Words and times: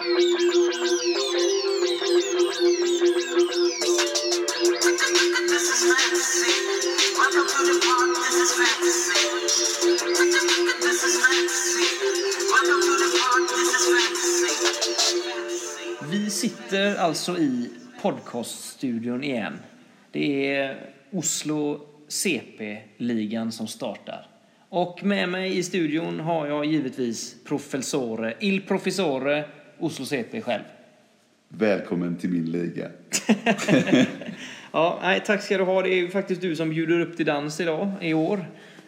Vi 0.00 0.06
sitter 16.30 16.96
alltså 16.96 17.38
i 17.38 17.70
podcaststudion 18.02 19.24
igen. 19.24 19.58
Det 20.12 20.54
är 20.54 20.90
Oslo 21.10 21.80
CP-ligan 22.08 23.52
som 23.52 23.66
startar. 23.66 24.26
Och 24.68 25.04
med 25.04 25.28
mig 25.28 25.58
i 25.58 25.62
studion 25.62 26.20
har 26.20 26.46
jag 26.46 26.64
givetvis 26.64 27.36
professore, 27.44 28.34
il 28.40 28.60
professore 28.62 29.44
Oslo 29.80 30.04
CP 30.04 30.40
själv. 30.40 30.62
Välkommen 31.48 32.16
till 32.16 32.30
min 32.30 32.50
liga. 32.50 32.88
Ja, 34.72 34.98
nej, 35.02 35.22
tack 35.26 35.42
ska 35.42 35.58
du 35.58 35.64
ha. 35.64 35.82
Det 35.82 35.88
är 35.94 36.08
faktiskt 36.08 36.40
du 36.40 36.56
som 36.56 36.70
bjuder 36.70 37.00
upp 37.00 37.16
till 37.16 37.26
dans 37.26 37.60
idag, 37.60 37.90
i 38.00 38.14
år. 38.14 38.44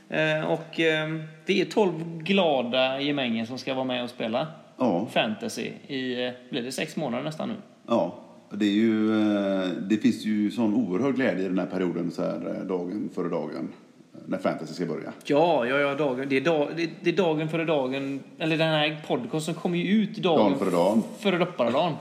Eh, 0.09 0.45
och 0.45 0.81
eh, 0.81 1.09
det 1.47 1.61
är 1.61 1.65
12 1.65 2.19
glada 2.19 3.01
gemänger 3.01 3.45
som 3.45 3.59
ska 3.59 3.75
vara 3.75 3.85
med 3.85 4.03
och 4.05 4.11
spela 4.11 4.47
Ja, 4.79 5.07
fantasy 5.13 5.71
i, 5.87 6.25
eh, 6.27 6.33
blir 6.51 6.63
det 6.63 6.73
sex 6.73 6.97
månader 6.97 7.25
nästan 7.25 7.49
nu? 7.49 7.55
ja. 7.87 8.15
Det, 8.53 8.65
är 8.67 8.71
ju, 8.71 9.13
eh, 9.23 9.69
det 9.69 9.97
finns 9.97 10.25
ju 10.25 10.51
sån 10.51 10.75
oerhörd 10.75 11.15
glädje 11.15 11.45
i 11.45 11.49
den 11.49 11.59
här 11.59 11.67
perioden, 11.67 12.11
så 12.11 12.23
här, 12.23 12.65
dagen 12.69 13.11
före 13.15 13.29
dagen, 13.29 13.69
när 14.31 14.39
fantasy 14.39 14.75
ska 14.75 14.87
börja. 14.87 15.13
Ja, 15.25 15.67
ja, 15.67 15.79
ja, 15.79 15.95
dagen. 15.95 16.29
Det 16.29 16.37
är, 16.37 16.41
dag, 16.41 16.69
det, 16.77 16.91
det 17.01 17.11
är 17.11 17.15
dagen 17.17 17.49
före 17.49 17.65
dagen. 17.65 18.21
Eller 18.39 18.57
den 18.59 18.69
här 18.69 18.97
podcasten 19.07 19.55
kommer 19.55 19.79
ju 19.79 20.03
ut 20.03 20.17
dagen, 20.17 20.39
Dagen 20.39 20.59
före 20.59 20.71
dagen. 20.71 21.03
före 21.21 21.39
dopparedagen. 21.39 21.93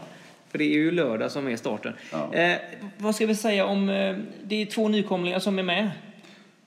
För 0.51 0.57
det 0.57 0.63
är 0.63 0.73
ju 0.73 0.91
lördag 0.91 1.31
som 1.31 1.47
är 1.47 1.55
starten. 1.55 1.93
Ja. 2.11 2.33
Eh, 2.33 2.57
vad 2.97 3.15
ska 3.15 3.25
vi 3.25 3.35
säga 3.35 3.65
om... 3.65 3.89
Eh, 3.89 4.15
det 4.43 4.61
är 4.61 4.65
två 4.65 4.87
nykomlingar 4.87 5.39
som 5.39 5.59
är 5.59 5.63
med. 5.63 5.89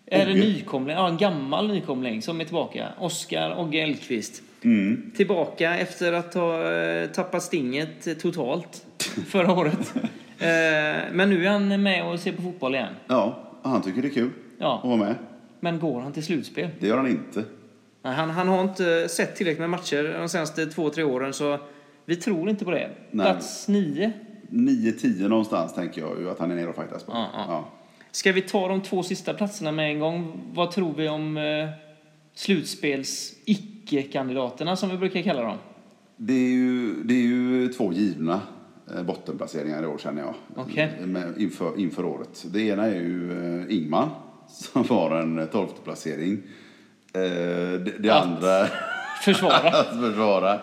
Eller 0.06 0.32
Ogge. 0.32 0.40
nykomling, 0.40 0.96
ja 0.96 1.08
en 1.08 1.16
gammal 1.16 1.68
nykomling 1.68 2.22
som 2.22 2.40
är 2.40 2.44
tillbaka. 2.44 2.88
Oskar 2.98 3.60
Ogge 3.60 3.78
Elkvist. 3.82 4.42
Mm. 4.64 5.10
Tillbaka 5.16 5.78
efter 5.78 6.12
att 6.12 6.34
ha 6.34 6.72
eh, 6.72 7.06
tappat 7.08 7.42
stinget 7.42 8.20
totalt 8.22 8.86
förra 9.28 9.52
året. 9.58 9.94
Eh, 10.38 11.12
men 11.12 11.30
nu 11.30 11.46
är 11.46 11.50
han 11.50 11.82
med 11.82 12.04
och 12.06 12.20
ser 12.20 12.32
på 12.32 12.42
fotboll 12.42 12.74
igen. 12.74 12.94
Ja, 13.06 13.38
han 13.62 13.82
tycker 13.82 14.02
det 14.02 14.08
är 14.08 14.12
kul 14.14 14.30
Ja. 14.58 14.78
att 14.82 14.84
vara 14.88 14.96
med. 14.96 15.14
Men 15.64 15.78
går 15.78 16.00
han 16.00 16.12
till 16.12 16.24
slutspel? 16.24 16.70
Det 16.80 16.86
gör 16.86 16.96
han 16.96 17.06
inte. 17.06 17.44
Nej, 18.02 18.14
han, 18.14 18.30
han 18.30 18.48
har 18.48 18.62
inte 18.62 19.08
sett 19.08 19.36
tillräckligt 19.36 19.60
med 19.60 19.70
matcher 19.70 20.18
de 20.18 20.28
senaste 20.28 20.66
två, 20.66 20.90
tre 20.90 21.04
åren 21.04 21.32
så 21.32 21.58
vi 22.04 22.16
tror 22.16 22.50
inte 22.50 22.64
på 22.64 22.70
det. 22.70 22.90
Nej. 23.10 23.26
Plats 23.26 23.68
nio. 23.68 24.12
9-10 24.50 25.28
någonstans 25.28 25.74
tänker 25.74 26.00
jag 26.00 26.20
ju 26.20 26.30
att 26.30 26.38
han 26.38 26.50
är 26.50 26.54
nere 26.54 26.68
och 26.68 26.74
fightas 26.74 27.04
på. 27.04 27.12
Ja, 27.12 27.28
ja. 27.34 27.68
Ska 28.10 28.32
vi 28.32 28.42
ta 28.42 28.68
de 28.68 28.80
två 28.80 29.02
sista 29.02 29.34
platserna 29.34 29.72
med 29.72 29.90
en 29.90 30.00
gång? 30.00 30.40
Vad 30.54 30.70
tror 30.70 30.94
vi 30.94 31.08
om 31.08 31.36
eh, 31.36 31.68
slutspels 32.34 33.34
icke-kandidaterna 33.44 34.76
som 34.76 34.90
vi 34.90 34.96
brukar 34.96 35.22
kalla 35.22 35.42
dem? 35.42 35.56
Det, 36.16 36.32
är 36.32 36.50
ju, 36.50 37.02
det 37.02 37.14
är 37.14 37.26
ju 37.26 37.68
två 37.68 37.92
givna 37.92 38.40
eh, 38.94 39.02
bottenplaceringar 39.02 39.82
i 39.82 39.86
år 39.86 39.98
känner 39.98 40.22
jag. 40.22 40.34
Med, 41.08 41.34
inför, 41.38 41.80
inför 41.80 42.04
året. 42.04 42.46
Det 42.52 42.60
ena 42.60 42.86
är 42.86 43.00
ju 43.00 43.60
eh, 43.60 43.76
Ingmar 43.76 44.08
som 44.52 44.88
har 44.88 45.10
en 45.10 45.48
tolfte 45.52 45.80
placering. 45.84 46.42
Eh, 47.12 47.20
det 47.20 47.92
det 47.98 48.10
Att 48.10 48.26
andra... 48.26 48.66
Försvara. 49.22 49.68
att 49.80 50.00
försvara. 50.00 50.60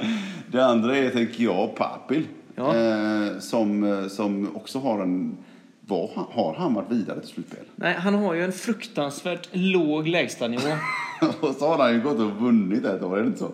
Det 0.51 0.65
andra 0.65 0.97
är, 0.97 1.09
tänker 1.09 1.43
jag, 1.43 1.75
Papil. 1.75 2.27
Ja. 2.55 2.75
Eh, 2.75 3.39
som, 3.39 3.83
eh, 3.83 4.07
som 4.07 4.55
också 4.55 4.79
har 4.79 5.01
en... 5.01 5.37
Var, 5.81 6.09
har 6.31 6.55
han 6.57 6.73
varit 6.73 6.91
vidare 6.91 7.19
till 7.19 7.29
slutspel? 7.29 7.65
Nej, 7.75 7.93
han 7.93 8.15
har 8.15 8.33
ju 8.33 8.43
en 8.43 8.51
fruktansvärt 8.51 9.49
låg 9.51 10.07
lägstanivå. 10.07 10.69
och 11.39 11.55
så 11.55 11.67
har 11.67 11.77
han 11.77 11.93
ju 11.93 12.01
gått 12.01 12.19
och 12.19 12.31
vunnit 12.31 12.85
ett 12.85 13.03
år, 13.03 13.17
är 13.17 13.21
det 13.21 13.27
inte 13.27 13.39
så? 13.39 13.51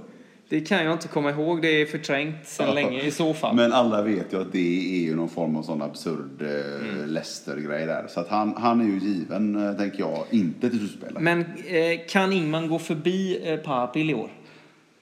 Det 0.49 0.61
kan 0.61 0.83
jag 0.85 0.93
inte 0.93 1.07
komma 1.07 1.29
ihåg. 1.29 1.61
Det 1.61 1.81
är 1.81 1.85
förträngt 1.85 2.47
sedan 2.47 2.75
länge 2.75 3.01
i 3.01 3.11
så 3.11 3.33
fall. 3.33 3.55
Men 3.55 3.73
alla 3.73 4.01
vet 4.01 4.33
ju 4.33 4.41
att 4.41 4.51
det 4.51 4.95
är 4.97 5.01
ju 5.01 5.15
någon 5.15 5.29
form 5.29 5.55
av 5.55 5.63
sån 5.63 5.81
absurd 5.81 6.41
eh, 6.41 6.89
Mm. 6.89 7.05
Leicester-grej 7.09 7.85
där. 7.85 8.05
Så 8.09 8.19
att 8.19 8.27
han, 8.29 8.53
han 8.57 8.81
är 8.81 8.85
ju 8.85 8.99
given, 8.99 9.67
eh, 9.67 9.73
tänker 9.73 9.99
jag, 9.99 10.23
inte 10.29 10.69
till 10.69 10.79
slutspel. 10.79 11.17
Men 11.19 11.39
eh, 11.39 11.99
kan 12.09 12.33
Ingman 12.33 12.67
gå 12.67 12.79
förbi 12.79 13.39
eh, 13.51 13.57
Papil 13.59 14.09
i 14.09 14.13
år? 14.13 14.29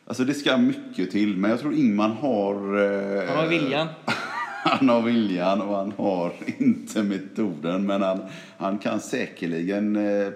Alltså 0.08 0.24
det 0.24 0.34
ska 0.34 0.58
mycket 0.58 1.12
till, 1.12 1.38
men 1.38 1.52
jag 1.52 1.60
tror 1.60 1.74
Ingman 1.74 2.12
har... 2.12 2.56
Eh, 2.56 3.28
Han 3.28 3.38
har 3.38 3.48
viljan. 3.48 3.88
han 4.64 4.90
har 4.90 5.02
viljan 5.02 5.62
och 5.62 5.76
han 5.76 5.94
har 5.98 6.34
inte 6.58 7.04
metoden. 7.04 7.86
Men 7.86 8.02
han, 8.02 8.20
han 8.58 8.78
kan 8.78 9.00
säkerligen 9.00 9.96
eh, 9.96 10.28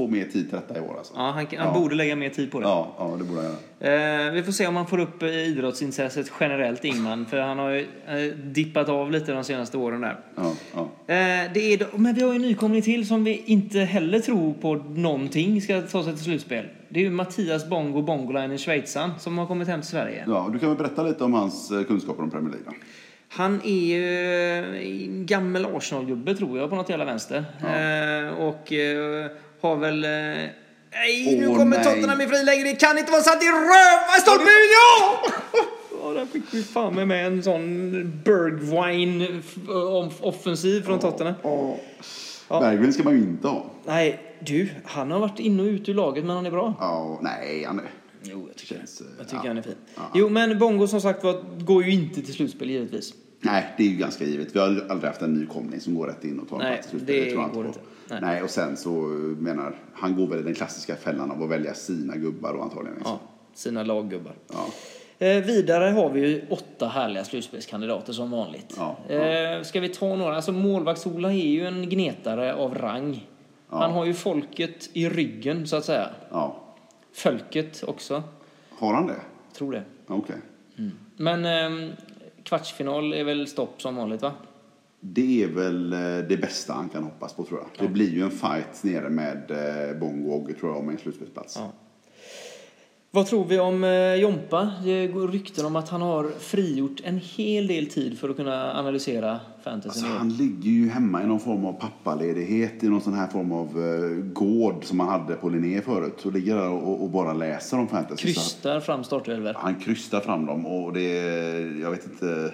få 0.00 0.06
mer 0.06 0.24
tid 0.24 0.32
till 0.50 0.58
detta 0.66 0.78
i 0.78 0.80
år. 0.80 0.94
Alltså. 0.98 1.12
Ja, 1.16 1.20
han, 1.22 1.34
han 1.34 1.46
Ja. 1.52 1.72
borde 1.74 1.94
lägga 1.94 2.16
mer 2.16 2.28
tid 2.30 2.50
på 2.52 2.60
det. 2.60 2.66
Ja, 2.66 2.94
ja, 2.98 3.14
det 3.18 3.24
borde 3.24 3.40
han 3.40 3.50
göra. 3.50 4.26
Eh, 4.26 4.32
vi 4.32 4.42
får 4.42 4.52
se 4.52 4.66
om 4.66 4.76
han 4.76 4.86
får 4.86 4.98
upp 5.00 5.22
eh, 5.22 5.28
idrottsintresset 5.28 6.32
generellt, 6.40 6.84
Ingman. 6.84 7.26
För 7.26 7.40
han 7.40 7.58
har 7.58 7.70
ju 7.70 7.80
eh, 8.08 8.34
dippat 8.44 8.88
av 8.88 9.10
lite 9.10 9.32
de 9.32 9.44
senaste 9.44 9.76
åren 9.76 10.00
där. 10.00 10.20
Ja, 10.36 10.52
ja. 10.74 10.80
Eh, 11.14 11.50
det 11.54 11.72
är, 11.74 11.98
men 11.98 12.14
vi 12.14 12.22
har 12.22 12.28
ju 12.30 12.36
en 12.36 12.42
nykomling 12.42 12.82
till 12.82 13.06
som 13.08 13.24
vi 13.24 13.42
inte 13.46 13.78
heller 13.78 14.18
tror 14.20 14.52
på 14.54 14.74
någonting 14.74 15.62
ska 15.62 15.80
ta 15.82 16.04
sig 16.04 16.12
till 16.14 16.24
slutspel. 16.24 16.64
Det 16.88 17.00
är 17.00 17.04
ju 17.04 17.10
Mattias 17.10 17.68
Bongo 17.68 18.02
Bongolainen, 18.02 18.58
schweizaren, 18.58 19.10
som 19.18 19.38
har 19.38 19.46
kommit 19.46 19.68
hem 19.68 19.80
till 19.80 19.90
Sverige. 19.90 20.24
ja, 20.26 20.50
du 20.52 20.58
kan 20.58 20.68
väl 20.68 20.78
berätta 20.78 21.02
lite 21.02 21.24
om 21.24 21.34
hans 21.34 21.70
eh, 21.70 21.82
kunskaper 21.82 22.22
om 22.22 22.30
Premier 22.30 22.50
League? 22.50 22.66
då? 22.66 22.72
Han 23.32 23.60
är 23.64 23.86
ju 23.86 24.04
eh, 24.04 25.06
en 25.06 25.26
gammal 25.26 25.66
Arsenal-gubbe, 25.76 26.34
tror 26.34 26.58
jag, 26.58 26.70
på 26.70 26.76
något 26.76 26.88
jävla 26.88 27.04
vänster. 27.04 27.44
Eh, 27.60 28.38
och 28.38 28.72
eh, 28.72 29.30
har 29.60 29.76
väl... 29.76 30.04
Eh, 30.04 30.10
nej, 30.10 31.36
nu 31.40 31.46
kommer 31.46 31.76
nej. 31.76 31.84
Tottenham 31.84 32.20
i 32.20 32.26
friläge. 32.26 32.62
Det 32.62 32.74
kan 32.80 32.98
inte 32.98 33.10
vara 33.12 33.22
sant 33.22 33.42
i 33.42 33.46
röva 33.46 34.16
i 34.18 34.20
stolpen! 34.20 34.46
Ja! 34.76 35.22
Ja, 36.02 36.10
där 36.12 36.26
fick 36.26 36.42
vi 36.54 36.62
fan 36.62 36.94
med, 36.94 37.08
med 37.08 37.26
en 37.26 37.42
sån 37.42 37.62
Bergwine-offensiv 38.24 40.82
från 40.82 40.98
Tottenham. 40.98 41.34
Ja. 41.42 41.76
Bergvin 42.60 42.92
ska 42.92 43.02
man 43.02 43.12
ju 43.12 43.18
inte 43.20 43.48
ha. 43.48 43.66
Nej, 43.86 44.20
du, 44.40 44.68
han 44.84 45.10
har 45.10 45.18
varit 45.20 45.38
in 45.40 45.60
och 45.60 45.64
ut 45.64 45.88
ur 45.88 45.94
laget, 45.94 46.24
men 46.24 46.36
han 46.36 46.46
är 46.46 46.50
bra. 46.50 46.74
Ja, 46.80 47.18
nej, 47.22 47.64
han 47.66 47.78
är... 47.78 47.84
Jo, 48.22 48.44
jag 48.48 48.56
tycker, 48.56 48.74
Känns, 48.74 49.00
eh, 49.00 49.06
jag 49.18 49.26
tycker 49.26 49.42
ja. 49.44 49.48
han 49.48 49.58
är 49.58 49.62
fin. 49.62 49.74
Ja. 49.94 50.02
Jo, 50.14 50.28
men 50.28 50.58
Bongo 50.58 50.86
som 50.86 51.00
sagt 51.00 51.24
var, 51.24 51.42
går 51.64 51.84
ju 51.84 51.92
inte 51.92 52.22
till 52.22 52.34
slutspel 52.34 52.70
givetvis. 52.70 53.14
Nej, 53.40 53.74
det 53.76 53.82
är 53.82 53.86
ju 53.88 53.96
ganska 53.96 54.24
givet. 54.24 54.56
Vi 54.56 54.58
har 54.58 54.66
aldrig 54.66 55.02
haft 55.02 55.22
en 55.22 55.34
nykomling 55.34 55.80
som 55.80 55.94
går 55.94 56.06
rätt 56.06 56.24
in 56.24 56.40
och 56.40 56.48
tar 56.48 56.58
Nej, 56.58 56.72
plats 56.74 56.86
i 56.86 56.90
slutspelet. 56.90 57.24
det 57.24 57.30
tror 57.30 57.42
jag 57.42 57.52
går 57.52 57.62
på. 57.62 57.68
inte. 57.68 57.80
Nej. 58.10 58.20
Nej. 58.22 58.42
och 58.42 58.50
sen 58.50 58.76
så 58.76 58.90
menar 59.38 59.74
han 59.94 60.16
går 60.16 60.26
väl 60.26 60.38
i 60.38 60.42
den 60.42 60.54
klassiska 60.54 60.96
fällan 60.96 61.30
av 61.30 61.42
att 61.42 61.48
välja 61.50 61.74
sina 61.74 62.16
gubbar 62.16 62.52
och 62.52 62.62
antagligen. 62.64 62.94
liksom. 62.96 63.18
Ja, 63.22 63.28
sina 63.54 63.82
laggubbar. 63.82 64.32
Ja. 64.52 64.66
Eh, 65.26 65.44
vidare 65.44 65.84
har 65.90 66.10
vi 66.10 66.20
ju 66.20 66.42
åtta 66.50 66.88
härliga 66.88 67.24
slutspelskandidater 67.24 68.12
som 68.12 68.30
vanligt. 68.30 68.74
Ja, 68.78 69.14
Eh, 69.14 69.62
ska 69.62 69.80
vi 69.80 69.88
ta 69.88 70.16
några? 70.16 70.36
Alltså 70.36 70.52
målvaktsola 70.52 71.28
är 71.32 71.34
ju 71.48 71.66
en 71.66 71.88
gnetare 71.88 72.54
av 72.54 72.74
rang. 72.74 73.26
Han 73.68 73.92
har 73.92 74.04
ju 74.04 74.14
folket 74.14 74.90
i 74.92 75.08
ryggen 75.08 75.66
så 75.66 75.76
att 75.76 75.84
säga. 75.84 76.10
ja. 76.30 76.56
Folket 77.12 77.84
också, 77.86 78.22
Har 78.70 78.94
han 78.94 79.06
det? 79.06 79.14
tror 79.52 79.72
det. 79.72 79.82
Okej. 80.06 80.36
Men 81.16 81.44
ehm, 81.44 81.90
kvartsfinal 82.42 83.12
är 83.12 83.24
väl 83.24 83.46
stopp 83.46 83.82
som 83.82 83.96
vanligt 83.96 84.22
va? 84.22 84.32
Det 85.00 85.42
är 85.42 85.48
väl 85.48 85.92
eh, 85.92 85.98
det 86.28 86.40
bästa 86.40 86.72
han 86.72 86.88
kan 86.88 87.04
hoppas 87.04 87.34
på 87.34 87.44
tror 87.44 87.60
jag. 87.60 87.86
Det 87.86 87.92
blir 87.92 88.10
ju 88.10 88.22
en 88.22 88.30
fight 88.30 88.82
nere 88.82 89.10
med 89.10 89.50
eh, 89.50 89.98
Bongo 90.00 90.30
och 90.30 90.36
Ogge 90.36 90.54
tror 90.54 90.72
jag 90.72 90.80
om 90.80 90.88
en 90.88 90.98
slutspelsplats. 90.98 91.56
Ja. 91.56 91.72
Vad 93.12 93.26
tror 93.26 93.44
vi 93.44 93.58
om 93.58 93.84
eh, 93.84 94.14
Jompa? 94.14 94.72
Det 94.84 95.06
går 95.06 95.28
rykten 95.28 95.66
om 95.66 95.76
att 95.76 95.88
han 95.88 96.02
har 96.02 96.28
frigjort 96.38 97.00
en 97.04 97.18
hel 97.18 97.66
del 97.66 97.86
tid 97.86 98.18
för 98.18 98.28
att 98.28 98.36
kunna 98.36 98.78
analysera 98.78 99.40
fantasy. 99.64 99.88
Alltså, 99.88 100.18
han 100.18 100.28
ligger 100.28 100.70
ju 100.70 100.88
hemma 100.88 101.22
i 101.22 101.26
någon 101.26 101.40
form 101.40 101.64
av 101.64 101.72
pappaledighet 101.72 102.84
i 102.84 102.88
någon 102.88 103.00
sån 103.00 103.14
här 103.14 103.26
form 103.26 103.52
av 103.52 103.74
gård 104.32 104.84
som 104.84 104.98
man 104.98 105.08
hade 105.08 105.34
på 105.34 105.48
Linné 105.48 105.80
förut. 105.80 106.26
Och 106.26 106.32
ligger 106.32 106.56
där 106.56 106.68
och, 106.68 107.02
och 107.02 107.10
bara 107.10 107.32
läser 107.32 107.78
om 107.78 107.88
fantasy. 107.88 108.22
Krystar 108.22 108.80
fram 108.80 109.04
startelvor. 109.04 109.54
Han 109.56 109.80
krystar 109.80 110.20
fram 110.20 110.46
dem 110.46 110.66
och 110.66 110.92
det, 110.92 111.12
jag 111.80 111.90
vet 111.90 112.04
inte. 112.04 112.52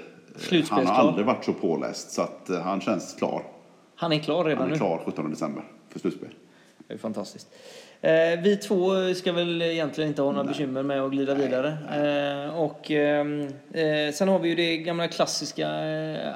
Han 0.70 0.86
har 0.86 0.94
aldrig 0.94 1.26
varit 1.26 1.44
så 1.44 1.52
påläst 1.52 2.10
så 2.10 2.22
att 2.22 2.50
eh, 2.50 2.60
han 2.60 2.80
känns 2.80 3.14
klar. 3.14 3.42
Han 3.96 4.12
är 4.12 4.18
klar 4.18 4.44
redan 4.44 4.58
Han 4.58 4.68
är 4.68 4.72
nu. 4.72 4.78
klar 4.78 5.02
17 5.06 5.30
december 5.30 5.64
för 5.88 5.98
slutspel. 5.98 6.28
Det 6.88 6.94
är 6.94 6.98
fantastiskt. 6.98 7.48
Eh, 8.00 8.10
vi 8.42 8.56
två 8.56 8.90
ska 9.14 9.32
väl 9.32 9.62
egentligen 9.62 10.08
inte 10.08 10.22
ha 10.22 10.32
några 10.32 10.44
bekymmer 10.44 10.82
med 10.82 11.02
att 11.02 11.10
glida 11.10 11.34
vidare. 11.34 11.68
Eh, 12.48 12.60
och 12.60 12.90
ehm, 12.90 13.40
eh, 13.72 14.12
sen 14.14 14.28
har 14.28 14.38
vi 14.38 14.48
ju 14.48 14.54
det 14.54 14.76
gamla 14.76 15.08
klassiska 15.08 15.68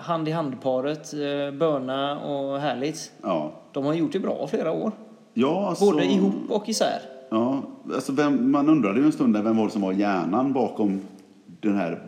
hand 0.00 0.28
i 0.28 0.30
hand-paret, 0.30 1.12
eh, 1.14 1.58
Börna 1.58 2.20
och 2.20 2.60
Härligt. 2.60 3.12
Ja, 3.22 3.52
De 3.72 3.84
har 3.84 3.94
gjort 3.94 4.12
det 4.12 4.18
bra 4.20 4.46
flera 4.46 4.72
år. 4.72 4.92
ja 5.34 5.68
alltså, 5.68 5.84
Både 5.84 6.04
ihop 6.04 6.34
och 6.48 6.68
isär. 6.68 7.00
Ja, 7.30 7.62
alltså 7.94 8.12
vem, 8.12 8.50
man 8.50 8.68
undrade 8.68 9.00
ju 9.00 9.06
en 9.06 9.12
stund 9.12 9.34
där 9.34 9.42
vem 9.42 9.56
var 9.56 9.64
det 9.64 9.70
som 9.70 9.82
var 9.82 9.92
hjärnan 9.92 10.52
bakom 10.52 11.00
den 11.46 11.76
här 11.76 12.02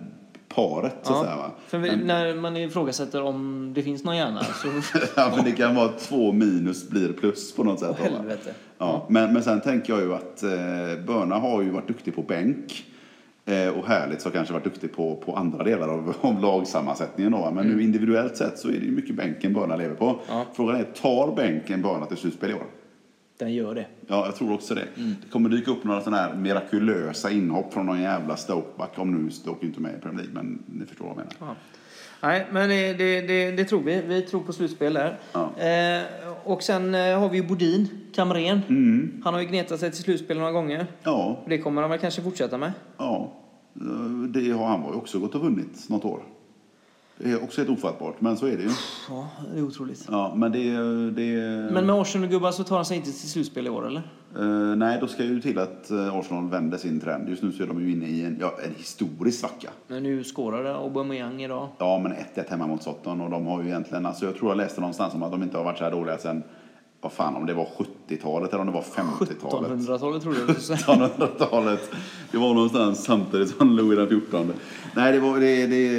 paret 0.54 0.96
så 1.02 1.22
säga. 1.22 1.36
Va? 1.36 1.50
För 1.66 1.78
vi, 1.78 1.96
när 1.96 2.34
man 2.34 2.56
ifrågasätter 2.56 3.22
om 3.22 3.70
det 3.74 3.82
finns 3.82 4.04
någon 4.04 4.16
hjärna 4.16 4.44
så... 4.44 4.68
Ja, 5.16 5.32
men 5.36 5.44
det 5.44 5.52
kan 5.52 5.74
vara 5.74 5.88
två 5.88 6.32
minus 6.32 6.88
blir 6.88 7.12
plus 7.12 7.54
på 7.54 7.64
något 7.64 7.80
sätt. 7.80 7.96
Åh, 8.00 8.04
helvete. 8.04 8.54
Ja, 8.78 9.06
men, 9.08 9.32
men 9.32 9.42
sen 9.42 9.60
tänker 9.60 9.92
jag 9.92 10.02
ju 10.02 10.14
att 10.14 10.42
eh, 10.42 11.04
Börna 11.06 11.34
har 11.34 11.62
ju 11.62 11.70
varit 11.70 11.88
duktig 11.88 12.14
på 12.14 12.22
bänk. 12.22 12.84
Eh, 13.44 13.68
och 13.68 13.86
härligt 13.86 14.20
så 14.20 14.30
kanske 14.30 14.54
varit 14.54 14.64
duktig 14.64 14.92
på, 14.92 15.16
på 15.16 15.36
andra 15.36 15.64
delar 15.64 15.88
av, 15.88 16.14
av 16.20 16.40
lagsammansättningen. 16.40 17.32
Då, 17.32 17.38
va? 17.38 17.50
Men 17.50 17.66
nu 17.66 17.82
individuellt 17.82 18.36
sett 18.36 18.58
så 18.58 18.68
är 18.68 18.72
det 18.72 18.86
ju 18.86 18.90
mycket 18.90 19.16
bänken 19.16 19.52
Börna 19.52 19.76
lever 19.76 19.94
på. 19.94 20.04
Mm. 20.04 20.18
Ja. 20.28 20.44
Frågan 20.54 20.76
är, 20.76 20.84
tar 20.84 21.36
bänken 21.36 21.82
Börna 21.82 22.06
till 22.06 22.16
slutspel 22.16 22.50
i 22.50 22.54
år? 22.54 22.66
Den 23.42 23.54
gör 23.54 23.74
det. 23.74 23.86
Ja, 24.06 24.26
jag 24.26 24.36
tror 24.36 24.52
också 24.54 24.74
det. 24.74 24.86
Mm. 24.96 25.14
Det 25.22 25.28
kommer 25.30 25.48
dyka 25.48 25.70
upp 25.70 25.84
några 25.84 26.00
sådana 26.00 26.22
här 26.22 26.34
mirakulösa 26.34 27.30
inhopp 27.30 27.72
från 27.72 27.86
någon 27.86 28.00
jävla 28.00 28.36
Stokeback. 28.36 28.98
Om 28.98 29.24
nu 29.24 29.30
Stoke 29.30 29.66
inte 29.66 29.78
är 29.78 29.82
med 29.82 29.94
i 29.98 30.00
Premier 30.00 30.18
League, 30.18 30.34
men 30.34 30.62
ni 30.66 30.86
förstår 30.86 31.04
vad 31.04 31.10
jag 31.10 31.16
menar. 31.16 31.34
Ja. 31.40 31.56
Nej, 32.28 32.46
men 32.52 32.68
det, 32.68 32.92
det, 32.92 33.50
det, 33.50 33.64
tror 33.64 33.82
vi. 33.82 34.02
Vi 34.02 34.22
tror 34.22 34.40
på 34.40 34.52
slutspel 34.52 34.94
där. 34.94 35.18
Ja. 35.32 35.60
Eh, 35.62 36.02
och 36.44 36.62
sen 36.62 36.94
eh, 36.94 37.20
har 37.20 37.28
vi 37.28 37.36
ju 37.36 37.46
Bodin, 37.46 37.88
Kamren. 38.14 38.60
Mm. 38.68 39.22
Han 39.24 39.34
har 39.34 39.40
ju 39.40 39.46
gnetat 39.46 39.80
sig 39.80 39.90
till 39.90 40.02
slutspel 40.02 40.38
några 40.38 40.52
gånger. 40.52 40.86
Ja, 41.02 41.42
det 41.46 41.58
kommer 41.58 41.82
han 41.82 41.90
väl 41.90 42.00
kanske 42.00 42.22
fortsätta 42.22 42.58
med. 42.58 42.72
ja. 42.98 43.32
Det 44.28 44.50
har 44.50 44.66
han 44.66 44.82
ju 44.82 44.96
också 44.96 45.18
gått 45.18 45.34
och 45.34 45.40
vunnit 45.40 45.88
något 45.88 46.04
år. 46.04 46.22
Det 47.18 47.30
är 47.30 47.44
också 47.44 47.60
helt 47.60 47.70
ofattbart, 47.70 48.20
men 48.20 48.36
så 48.36 48.46
är 48.46 48.56
det 48.56 48.62
ju. 48.62 48.70
Ja, 49.08 49.28
det 49.52 49.58
är 49.58 49.64
otroligt. 49.64 50.06
Ja, 50.10 50.34
men 50.36 50.52
det... 50.52 50.74
det 51.10 51.36
Men 51.72 51.86
med 51.86 51.94
Arsenal-gubbar 51.94 52.50
så 52.50 52.64
tar 52.64 52.76
han 52.76 52.84
sig 52.84 52.96
inte 52.96 53.10
till 53.10 53.30
slutspel 53.30 53.66
i 53.66 53.70
år, 53.70 53.86
eller? 53.86 54.02
Eh, 54.38 54.76
nej, 54.76 54.98
då 55.00 55.06
ska 55.06 55.24
ju 55.24 55.40
till 55.40 55.58
att 55.58 55.90
eh, 55.90 56.14
Arsenal 56.14 56.48
vänder 56.48 56.78
sin 56.78 57.00
trend. 57.00 57.28
Just 57.28 57.42
nu 57.42 57.52
så 57.52 57.62
är 57.62 57.66
de 57.66 57.80
ju 57.80 57.92
inne 57.92 58.06
i 58.06 58.24
en, 58.24 58.38
ja, 58.40 58.54
en 58.64 58.74
historisk 58.74 59.40
svacka. 59.40 59.70
Men 59.86 60.02
nu 60.02 60.24
skårade 60.24 60.74
Aubameyang 60.74 61.42
idag. 61.42 61.68
Ja, 61.78 61.98
men 61.98 62.12
1-1 62.12 62.50
hemma 62.50 62.66
mot 62.66 62.82
Sutton 62.82 63.20
och 63.20 63.30
de 63.30 63.46
har 63.46 63.62
ju 63.62 63.68
egentligen, 63.68 64.06
alltså 64.06 64.24
jag 64.24 64.36
tror 64.36 64.50
jag 64.50 64.56
läste 64.56 64.80
någonstans 64.80 65.14
om 65.14 65.22
att 65.22 65.30
de 65.30 65.42
inte 65.42 65.56
har 65.56 65.64
varit 65.64 65.78
så 65.78 65.84
här 65.84 65.90
dåliga 65.90 66.18
sen, 66.18 66.42
vad 67.02 67.12
fan 67.12 67.36
om 67.36 67.46
det 67.46 67.54
var 67.54 67.68
70-talet 68.08 68.50
eller 68.52 68.60
om 68.60 68.66
det 68.66 68.72
var 68.72 68.82
50-talet. 68.82 69.70
1700-talet 69.70 70.22
trodde 70.22 70.38
jag 70.38 70.48
du 70.48 70.54
skulle 70.54 70.78
säga. 70.78 70.96
1800-talet. 70.96 71.90
Det 72.30 72.38
var 72.38 72.54
någonstans 72.54 73.04
samtidigt 73.04 73.48
som 73.56 73.76
Louis 73.76 73.98
den 73.98 74.08
14. 74.08 74.52
Nej, 74.96 75.12
det, 75.12 75.20
var, 75.20 75.40
det, 75.40 75.66
det, 75.66 75.90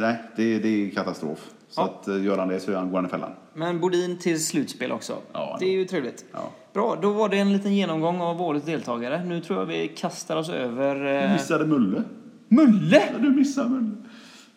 nej 0.00 0.16
det, 0.36 0.58
det 0.58 0.68
är 0.68 0.90
katastrof. 0.90 1.38
Så 1.68 1.80
Ja. 1.80 1.84
att, 1.84 2.08
eh, 2.08 2.24
gör 2.24 2.38
han 2.38 2.48
det 2.48 2.60
så 2.60 2.70
går 2.72 2.96
han 2.96 3.06
i 3.06 3.08
fällan. 3.08 3.30
Men 3.54 3.80
Bodin 3.80 4.18
till 4.18 4.44
slutspel 4.46 4.92
också. 4.92 5.12
Ja, 5.32 5.56
det 5.60 5.66
är 5.66 5.72
ju 5.72 5.84
trevligt. 5.84 6.24
Ja. 6.32 6.50
Bra, 6.74 6.98
då 7.02 7.10
var 7.12 7.28
det 7.28 7.38
en 7.38 7.52
liten 7.52 7.74
genomgång 7.74 8.20
av 8.20 8.42
årets 8.42 8.66
deltagare. 8.66 9.24
Nu 9.24 9.40
tror 9.40 9.58
jag 9.58 9.66
vi 9.66 9.88
kastar 9.88 10.36
oss 10.36 10.48
över... 10.50 10.94
Du 10.94 11.08
Eh... 11.08 11.32
missade 11.32 11.66
Mulle. 11.66 12.02
Mulle! 12.48 13.02
Ja, 13.12 13.18
Du 13.18 13.30
missade 13.30 13.68
Mulle. 13.68 13.90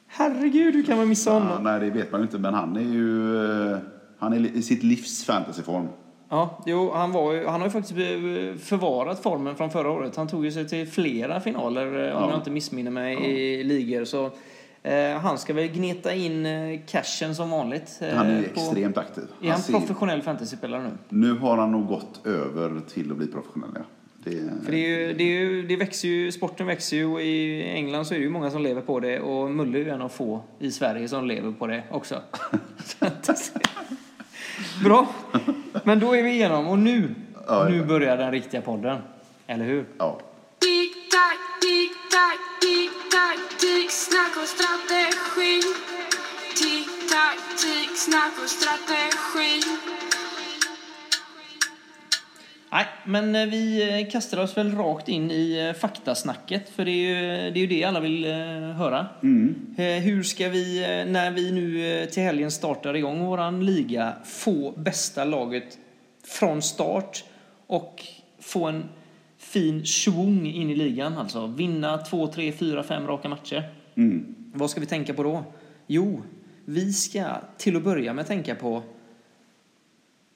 Herregud, 0.07 0.73
hur 0.75 0.83
kan 0.83 0.97
man 0.97 1.09
missa 1.09 1.31
honom? 1.31 1.63
nej, 1.63 1.79
det 1.79 1.89
vet 1.89 2.11
man 2.11 2.21
ju 2.21 2.25
inte, 2.25 2.39
men 2.39 2.53
han 2.53 2.75
är 2.75 2.81
ju... 2.81 3.35
eh, 3.71 3.77
Han 4.17 4.33
är 4.33 4.37
i 4.57 4.61
sitt 4.61 4.83
livs 4.83 5.23
fantasyform. 5.25 5.87
Ja, 6.29 6.63
jo, 6.65 6.91
han, 6.93 7.11
var 7.11 7.33
ju, 7.33 7.45
han 7.45 7.61
har 7.61 7.67
ju 7.67 7.71
faktiskt 7.71 7.93
förvarat 8.69 9.19
formen 9.23 9.55
från 9.55 9.69
förra 9.69 9.89
året. 9.91 10.15
Han 10.15 10.27
tog 10.27 10.45
ju 10.45 10.51
sig 10.51 10.67
till 10.67 10.87
flera 10.87 11.39
finaler, 11.41 11.85
eh, 12.09 12.15
om 12.17 12.23
Ja. 12.23 12.29
jag 12.29 12.39
inte 12.39 12.51
missminner 12.51 12.91
mig, 12.91 13.15
i 13.31 13.63
ligor. 13.63 14.05
Så 14.05 14.31
eh, 14.83 15.17
han 15.21 15.37
ska 15.37 15.53
väl 15.53 15.67
gneta 15.67 16.13
in 16.13 16.45
eh, 16.45 16.79
cashen 16.87 17.35
som 17.35 17.49
vanligt. 17.49 18.01
Han 18.13 18.27
är 18.27 18.37
ju 18.41 18.43
på- 18.43 18.59
extremt 18.59 18.97
aktiv. 18.97 19.23
Är 19.43 19.49
han 19.49 19.59
ser- 19.61 19.73
professionell 19.73 20.21
fantasyspelare 20.21 20.83
nu? 20.83 20.89
Nu 21.09 21.33
har 21.39 21.57
han 21.57 21.71
nog 21.71 21.87
gått 21.87 22.25
över 22.25 22.81
till 22.93 23.11
att 23.11 23.17
bli 23.17 23.27
professionell, 23.27 23.69
ja. 23.75 23.81
Det, 24.23 24.31
För 24.65 24.71
det, 24.71 24.77
är 24.77 24.99
ju, 25.07 25.13
det, 25.13 25.23
är 25.23 25.39
ju, 25.39 25.67
det 25.67 25.75
växer 25.75 26.07
ju, 26.07 26.31
sporten 26.31 26.67
växer 26.67 26.97
ju 26.97 27.05
och 27.05 27.21
i 27.21 27.63
England 27.63 28.05
så 28.05 28.13
är 28.13 28.17
det 28.17 28.23
ju 28.23 28.29
många 28.29 28.51
som 28.51 28.61
lever 28.61 28.81
på 28.81 28.99
det 28.99 29.19
och 29.19 29.51
Mulle 29.51 29.77
är 29.79 29.83
ju 29.83 29.89
en 29.89 30.01
av 30.01 30.09
få 30.09 30.41
i 30.59 30.71
Sverige 30.71 31.07
som 31.07 31.25
lever 31.27 31.51
på 31.51 31.67
det 31.67 31.83
också. 31.91 32.21
Bra, 34.83 35.07
men 35.83 35.99
då 35.99 36.15
är 36.15 36.23
vi 36.23 36.29
igenom 36.29 36.67
och 36.67 36.79
nu, 36.79 37.15
Ja, 37.47 37.67
nu 37.69 37.77
ja. 37.77 37.83
börjar 37.83 38.17
den 38.17 38.31
riktiga 38.31 38.61
podden. 38.61 38.97
Eller 39.47 39.65
hur? 39.65 39.85
ja. 39.97 40.19
Tic-tac, 40.59 41.37
tic-tac, 41.61 42.37
tic-tac, 42.61 43.37
tic-snack 43.59 44.31
och 48.43 48.49
strategi. 48.49 49.61
Nej, 52.75 52.85
men 53.05 53.35
eh, 53.35 53.45
vi 53.45 53.89
eh, 54.01 54.11
kastar 54.11 54.37
oss 54.37 54.57
väl 54.57 54.75
rakt 54.75 55.09
in 55.09 55.31
i 55.31 55.67
eh, 55.67 55.79
faktasnacket 55.79 56.69
för 56.69 56.85
det 56.85 56.91
är 56.91 56.95
ju 56.95 57.51
det, 57.51 57.59
är 57.59 57.61
ju 57.61 57.67
det 57.67 57.83
alla 57.83 57.99
vill 57.99 58.25
höra. 58.77 59.07
Eh, 59.77 59.85
Hur 59.85 60.23
ska 60.23 60.49
vi, 60.49 60.81
när 61.07 61.31
vi 61.31 61.51
nu 61.51 62.05
till 62.05 62.23
helgen 62.23 62.51
startar 62.51 62.93
igång 62.95 63.25
våran 63.25 63.65
liga, 63.65 64.13
få 64.25 64.73
bästa 64.77 65.25
laget 65.25 65.77
från 66.27 66.61
start 66.61 67.23
och 67.67 68.03
få 68.39 68.65
en 68.65 68.83
fin 69.37 69.85
schwung 69.85 70.47
in 70.47 70.69
i 70.69 70.75
ligan? 70.75 71.17
Alltså 71.17 71.47
vinna 71.47 71.97
två, 71.97 72.27
tre, 72.27 72.51
fyra, 72.51 72.83
fem 72.83 73.07
raka 73.07 73.29
matcher. 73.29 73.69
Mm. 73.97 74.35
Vad 74.53 74.69
ska 74.69 74.79
vi 74.79 74.85
tänka 74.85 75.13
på 75.13 75.23
då? 75.23 75.43
Jo, 75.87 76.21
vi 76.65 76.93
ska 76.93 77.25
till 77.57 77.75
att 77.75 77.83
börja 77.83 78.13
med 78.13 78.27
tänka 78.27 78.55
på 78.55 78.83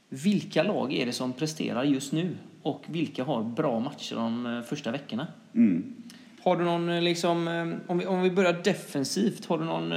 vilka 0.09 0.63
lag 0.63 0.93
är 0.93 1.05
det 1.05 1.13
som 1.13 1.33
presterar 1.33 1.83
just 1.83 2.13
nu 2.13 2.37
och 2.61 2.85
vilka 2.87 3.23
har 3.23 3.43
bra 3.43 3.79
matcher 3.79 4.15
de 4.15 4.45
eh, 4.45 4.61
första 4.61 4.91
veckorna? 4.91 5.27
Mm. 5.53 5.95
Har 6.43 6.57
du 6.57 6.65
någon, 6.65 6.89
eh, 6.89 7.01
liksom, 7.01 7.47
eh, 7.47 7.91
om 7.91 7.97
vi, 7.97 8.05
om 8.05 8.21
vi 8.21 8.31
börjar 8.31 8.61
defensivt, 8.63 9.45
har 9.45 9.57
du 9.57 9.65
någon 9.65 9.93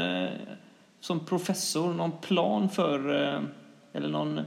som 1.00 1.20
professor, 1.20 1.94
någon 1.94 2.12
plan 2.20 2.68
för, 2.68 3.08
eller 3.92 4.08
någon 4.08 4.40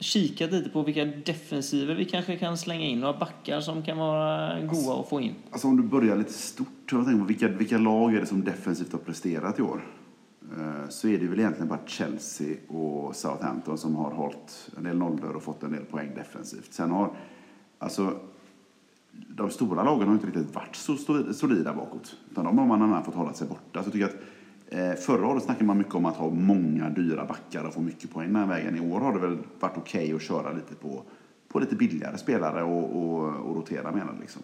kikat 0.00 0.52
lite 0.52 0.70
på 0.70 0.82
vilka 0.82 1.04
defensiver 1.04 1.94
vi 1.94 2.04
kanske 2.04 2.36
kan 2.36 2.58
slänga 2.58 2.86
in, 2.86 3.00
några 3.00 3.18
backar 3.18 3.60
som 3.60 3.82
kan 3.82 3.98
vara 3.98 4.60
goa 4.60 5.00
att 5.00 5.08
få 5.08 5.20
in? 5.20 5.34
Alltså 5.50 5.68
om 5.68 5.76
du 5.76 5.82
börjar 5.82 6.16
lite 6.16 6.32
stort, 6.32 6.68
jag 6.90 7.04
tänker 7.04 7.20
på 7.20 7.26
vilka, 7.26 7.48
vilka 7.48 7.78
lag 7.78 8.14
är 8.14 8.20
det 8.20 8.26
som 8.26 8.44
defensivt 8.44 8.92
har 8.92 8.98
presterat 8.98 9.58
i 9.58 9.62
år? 9.62 9.80
Eh, 10.58 10.88
så 10.88 11.08
är 11.08 11.18
det 11.18 11.26
väl 11.26 11.38
egentligen 11.38 11.68
bara 11.68 11.80
Chelsea 11.86 12.56
och 12.68 13.16
Southampton 13.16 13.78
som 13.78 13.96
har 13.96 14.10
hållit 14.10 14.70
en 14.76 14.84
del 14.84 14.98
nollor 14.98 15.36
och 15.36 15.42
fått 15.42 15.62
en 15.62 15.72
del 15.72 15.84
poäng 15.84 16.14
defensivt. 16.14 16.72
Sen 16.72 16.90
har, 16.90 17.12
alltså, 17.78 18.20
de 19.12 19.50
stora 19.50 19.84
lagen 19.84 20.08
har 20.08 20.14
inte 20.14 20.26
riktigt 20.26 20.54
varit 20.54 20.76
så 20.76 20.96
solida 21.32 21.74
bakåt. 21.74 22.16
Utan 22.30 22.44
de 22.44 22.58
har 22.58 22.66
man 22.66 22.82
annan 22.82 23.04
fått 23.04 23.14
hålla 23.14 23.32
sig 23.32 23.48
borta. 23.48 23.82
Så 23.82 23.86
jag 23.86 23.92
tycker 23.92 24.06
att 24.06 24.16
eh, 24.68 24.92
förra 25.00 25.26
året 25.26 25.42
snackade 25.42 25.64
man 25.64 25.78
mycket 25.78 25.94
om 25.94 26.06
att 26.06 26.16
ha 26.16 26.30
många 26.30 26.90
dyra 26.90 27.24
backar 27.26 27.64
och 27.64 27.74
få 27.74 27.80
mycket 27.80 28.10
poäng 28.10 28.26
den 28.26 28.36
här 28.36 28.46
vägen. 28.46 28.76
I 28.76 28.92
år 28.92 29.00
har 29.00 29.12
det 29.12 29.18
väl 29.18 29.38
varit 29.60 29.76
okej 29.76 30.14
att 30.14 30.22
köra 30.22 30.52
lite 30.52 30.74
på, 30.74 31.02
på 31.52 31.58
lite 31.58 31.74
billigare 31.74 32.18
spelare 32.18 32.62
och, 32.62 32.96
och, 32.96 33.48
och 33.48 33.56
rotera 33.56 33.92
med 33.92 34.06
liksom. 34.20 34.42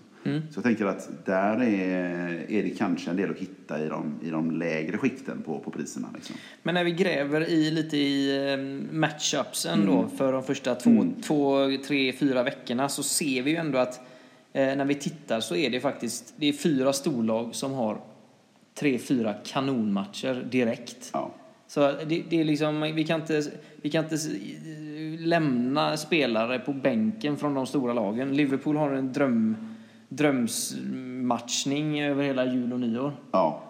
Så 0.51 0.59
jag 0.59 0.65
tänker 0.65 0.87
att 0.87 1.27
där 1.27 1.63
är, 1.63 2.51
är 2.51 2.63
det 2.63 2.71
kanske 2.71 3.11
en 3.11 3.17
del 3.17 3.31
att 3.31 3.37
hitta 3.37 3.85
i 3.85 3.89
de, 3.89 4.15
i 4.23 4.31
de 4.31 4.51
lägre 4.51 4.99
skikten 4.99 5.43
på, 5.43 5.59
på 5.59 5.71
priserna. 5.71 6.09
Liksom. 6.15 6.37
Men 6.63 6.75
när 6.75 6.85
vi 6.85 6.91
gräver 6.91 7.49
i 7.49 7.71
lite 7.71 7.97
i 7.97 8.47
eh, 8.53 8.95
matchupsen 8.95 9.87
då 9.87 10.09
för 10.17 10.33
de 10.33 10.43
första 10.43 10.75
två, 10.75 11.07
två, 11.27 11.57
tre, 11.87 12.13
fyra 12.13 12.43
veckorna 12.43 12.89
så 12.89 13.03
ser 13.03 13.43
vi 13.43 13.51
ju 13.51 13.57
ändå 13.57 13.79
att 13.79 14.01
eh, 14.53 14.77
när 14.77 14.85
vi 14.85 14.95
tittar 14.95 15.41
så 15.41 15.57
är 15.57 15.71
det 15.71 15.81
faktiskt 15.81 16.35
det 16.37 16.47
är 16.47 16.53
fyra 16.53 16.93
storlag 16.93 17.55
som 17.55 17.73
har 17.73 18.01
tre, 18.75 18.99
fyra 18.99 19.35
kanonmatcher 19.45 20.49
direkt. 20.51 21.11
Ja. 21.13 21.31
Så 21.67 21.81
det, 21.81 22.23
det 22.31 22.41
är 22.41 22.45
liksom, 22.45 22.81
vi 22.81 23.05
kan 23.05 23.21
inte, 23.21 23.43
vi 23.83 23.91
kan 23.91 24.05
inte 24.05 24.17
lämna 25.19 25.97
spelare 25.97 26.59
på 26.59 26.73
bänken 26.73 27.37
från 27.37 27.55
de 27.55 27.67
stora 27.67 27.93
lagen. 27.93 28.37
Liverpool 28.37 28.77
har 28.77 28.91
en 28.91 29.13
dröm, 29.13 29.57
drömsmatchning 30.09 32.03
över 32.03 32.25
hela 32.25 32.47
jul 32.47 32.73
och 32.73 32.81
nyår. 32.81 33.13
Ja. 33.31 33.63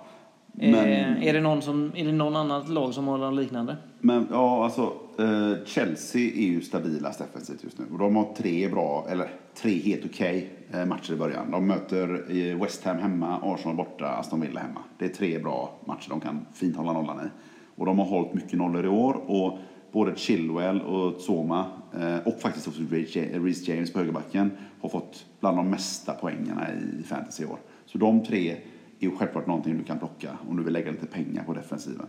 Eh, 0.59 0.71
Men, 0.71 0.87
är, 1.23 1.33
det 1.33 1.41
någon 1.41 1.62
som, 1.62 1.93
är 1.97 2.05
det 2.05 2.12
någon 2.12 2.37
annat 2.37 2.69
lag 2.69 2.95
som 2.95 3.09
har 3.09 3.19
något 3.19 3.35
liknande? 3.35 3.76
men 4.07 4.26
ja, 4.31 4.65
alltså 4.65 4.93
eh, 5.19 5.65
Chelsea 5.65 6.23
är 6.23 6.47
ju 6.47 6.61
stabilast 6.61 7.19
defensivt 7.19 7.65
just 7.65 7.79
nu. 7.79 7.85
Och 7.93 7.99
de 7.99 8.17
har 8.17 8.35
tre 8.37 8.69
bra, 8.69 9.07
eller 9.09 9.29
tre 9.55 9.81
helt 9.81 10.05
okej 10.05 10.50
eh, 10.73 10.85
matcher 10.85 11.12
i 11.12 11.17
början. 11.17 11.50
De 11.50 11.67
möter 11.67 12.25
eh, 12.37 12.62
West 12.62 12.85
Ham 12.85 12.99
hemma, 12.99 13.41
Arsenal 13.43 13.76
borta, 13.76 14.07
Aston 14.07 14.41
Villa 14.41 14.61
hemma. 14.61 14.81
Det 14.99 15.05
är 15.05 15.09
tre 15.09 15.38
bra 15.38 15.79
matcher 15.85 16.11
de 16.11 16.21
kan 16.21 16.47
fint 16.55 16.76
hålla 16.76 16.93
nollan 16.93 17.21
i. 17.26 17.29
Och 17.76 17.87
de 17.87 17.99
har 17.99 18.06
hållit 18.06 18.35
mycket 18.35 18.59
nollor 18.59 18.85
i 18.85 18.88
år. 18.88 19.14
Och 19.26 19.59
både 19.92 20.16
Chilwell 20.16 20.80
och 20.80 21.21
Zoma 21.28 21.66
eh, 22.00 22.18
och 22.25 22.40
faktiskt 22.40 22.68
också 22.68 22.80
Reece 22.90 23.68
James 23.68 23.92
på 23.92 23.99
högerbacken 23.99 24.50
har 24.80 24.88
fått 24.88 25.26
bland 25.40 25.56
de 25.56 25.71
mesta 25.71 26.12
poängerna 26.12 26.66
i 27.00 27.02
fantasy 27.02 27.42
i 27.42 27.47
år. 27.47 27.59
Så 27.87 27.99
de 27.99 28.25
tre 28.25 28.50
är 28.50 28.59
ju 28.99 29.16
självklart 29.16 29.47
någonting 29.47 29.78
du 29.78 29.85
kan 29.85 29.99
plocka 29.99 30.30
om 30.49 30.56
du 30.56 30.62
vill 30.62 30.73
lägga 30.73 30.90
lite 30.90 31.06
pengar 31.06 31.45
på 31.45 31.52
defensiven. 31.52 32.06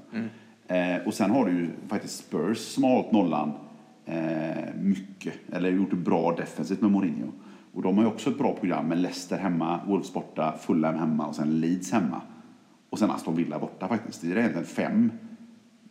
Eh, 0.68 1.08
och 1.08 1.14
sen 1.14 1.32
har 1.32 1.46
du 1.46 1.52
ju 1.52 1.70
faktiskt 1.88 2.18
Spurs 2.18 2.58
som 2.58 2.84
har 2.84 2.92
hållit 2.92 3.12
nollan 3.12 3.52
eh, 4.06 4.76
mycket, 4.82 5.34
eller 5.54 5.72
gjort 5.72 5.90
det 5.90 5.96
bra 5.96 6.36
defensivt 6.38 6.82
med 6.82 6.92
Mourinho. 6.92 7.32
Och 7.74 7.82
de 7.82 7.98
har 7.98 8.04
ju 8.04 8.10
också 8.10 8.30
ett 8.30 8.38
bra 8.38 8.56
program 8.56 8.88
med 8.88 8.98
Leicester 8.98 9.38
hemma, 9.38 9.80
Wolves 9.88 10.14
borta, 10.14 10.58
Fulham 10.60 10.96
hemma 10.96 11.28
och 11.28 11.36
sen 11.36 11.60
Leeds 11.60 11.92
hemma. 11.92 12.22
Och 12.90 13.00
sen 13.00 13.12
Aston 13.12 13.36
Villa 13.36 13.60
borta 13.60 13.88
faktiskt. 13.88 14.22
Det 14.22 14.32
är 14.32 14.38
egentligen 14.38 14.66
fem 14.66 15.12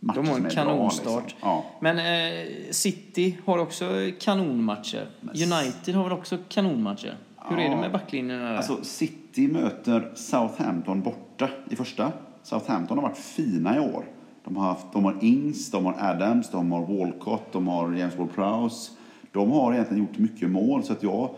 matcher 0.01 0.23
De 0.23 0.29
har 0.29 0.37
en 0.37 0.51
kanonstart. 0.51 1.25
Liksom. 1.25 1.49
Ja. 1.49 1.65
Men 1.81 1.99
eh, 1.99 2.47
City 2.71 3.39
har 3.45 3.59
också 3.59 3.85
kanonmatcher. 4.21 5.07
United 5.23 5.95
har 5.95 6.05
väl 6.05 6.13
också 6.13 6.39
kanonmatcher? 6.49 7.15
Hur 7.49 7.59
är 7.59 7.63
det 7.63 7.71
Ja. 7.75 7.81
med 7.81 7.93
backlinjen 7.93 8.39
där? 8.41 8.55
Alltså 8.57 8.79
City 8.83 9.49
möter 9.49 10.13
Southampton 10.15 11.03
borta 11.03 11.49
i 11.71 11.77
första. 11.77 12.13
Southampton 12.43 12.99
har 12.99 13.03
varit 13.09 13.19
fina 13.19 13.77
i 13.77 13.81
år. 13.81 14.05
De 14.45 14.57
har, 14.57 14.65
haft, 14.69 14.87
de 14.93 15.05
har 15.05 15.17
Ings, 15.21 15.71
de 15.71 15.85
har 15.87 15.95
Adams, 15.99 16.51
de 16.51 16.73
har 16.73 16.87
Walcott, 16.87 17.53
de 17.53 17.69
har 17.69 17.93
James 17.95 18.15
Ward-Prowse. 18.17 18.91
De 19.33 19.51
har 19.51 19.73
egentligen 19.73 20.03
gjort 20.05 20.19
mycket 20.19 20.51
mål 20.51 20.83
så 20.85 20.93
att 20.93 21.03
jag 21.03 21.31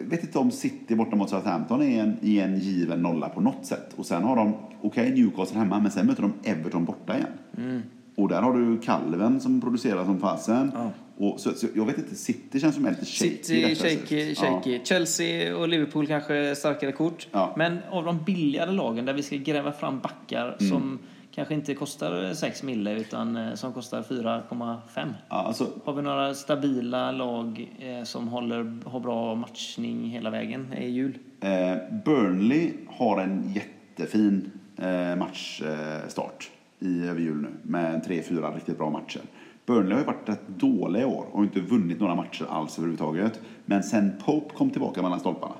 vet 0.00 0.22
inte 0.22 0.38
om 0.38 0.50
City 0.50 0.94
borta 0.94 1.16
mot 1.16 1.30
Southampton 1.30 1.82
är 1.82 2.02
en, 2.02 2.16
i 2.22 2.38
en 2.38 2.58
given 2.58 3.02
nolla 3.02 3.28
på 3.28 3.40
något 3.40 3.66
sätt. 3.66 3.92
Och 3.96 4.06
sen 4.06 4.22
har 4.22 4.36
de, 4.36 4.54
okej 4.82 5.10
Newcastle 5.10 5.58
hemma, 5.58 5.80
men 5.80 5.90
sen 5.90 6.06
möter 6.06 6.22
de 6.22 6.32
Everton 6.44 6.84
borta 6.84 7.16
igen. 7.16 7.82
Och 8.16 8.28
där 8.28 8.42
har 8.42 8.58
du 8.58 8.78
Calven 8.78 9.40
som 9.40 9.60
producerar 9.60 10.04
som 10.04 10.20
fasen. 10.20 10.72
Ja. 10.74 10.90
Och 11.16 11.40
så, 11.40 11.52
så 11.52 11.66
jag 11.74 11.86
vet 11.86 11.98
inte, 11.98 12.14
City 12.14 12.60
känns 12.60 12.74
som 12.74 12.86
är 12.86 12.90
lite 12.90 13.04
shaky. 13.06 13.42
City, 13.42 13.74
shaky, 13.74 14.34
shaky. 14.34 14.80
Chelsea 14.84 15.56
och 15.56 15.68
Liverpool 15.68 16.06
kanske 16.06 16.54
starkare 16.56 16.92
kort. 16.92 17.28
Ja. 17.32 17.54
Men 17.56 17.78
av 17.90 18.04
de 18.04 18.24
billigare 18.24 18.72
lagen 18.72 19.04
där 19.04 19.12
vi 19.12 19.22
ska 19.22 19.36
gräva 19.36 19.72
fram 19.72 20.00
backar 20.00 20.56
Mm. 20.60 20.70
som 20.72 20.98
kanske 21.34 21.54
inte 21.54 21.74
kostar 21.74 22.34
6 22.34 22.62
mille 22.62 22.92
utan 22.92 23.36
eh, 23.36 23.54
som 23.54 23.72
kostar 23.72 24.02
4,5. 24.02 25.14
Ja, 25.28 25.36
alltså, 25.36 25.68
Har 25.84 25.92
vi 25.92 26.02
några 26.02 26.34
stabila 26.34 27.12
lag 27.12 27.76
eh, 27.78 28.04
som 28.04 28.28
håller, 28.28 28.90
har 28.90 29.00
bra 29.00 29.34
matchning 29.34 30.10
hela 30.10 30.30
vägen 30.30 30.72
i 30.72 30.88
jul? 30.88 31.18
Eh, 31.40 31.76
Burnley 32.04 32.72
har 32.88 33.20
en 33.20 33.52
jättefin 33.52 34.50
eh, 34.78 35.16
matchstart 35.16 36.50
i 36.78 37.06
över 37.08 37.20
jul 37.20 37.36
nu 37.42 37.48
med 37.62 38.04
tre, 38.04 38.22
fyra 38.22 38.50
riktigt 38.56 38.78
bra 38.78 38.90
matcher. 38.90 39.20
Burnley 39.66 39.92
har 39.92 40.00
ju 40.00 40.06
varit 40.06 40.28
rätt 40.28 40.48
dåliga 40.48 41.02
i 41.02 41.04
år 41.06 41.26
och 41.32 41.42
inte 41.44 41.60
vunnit 41.60 42.00
några 42.00 42.14
matcher 42.14 42.46
alls 42.50 42.78
överhuvudtaget. 42.78 43.40
Men 43.64 43.82
sen 43.82 44.12
Pope 44.24 44.54
kom 44.54 44.70
tillbaka 44.70 45.02
mellan 45.02 45.20
stolparna 45.20 45.54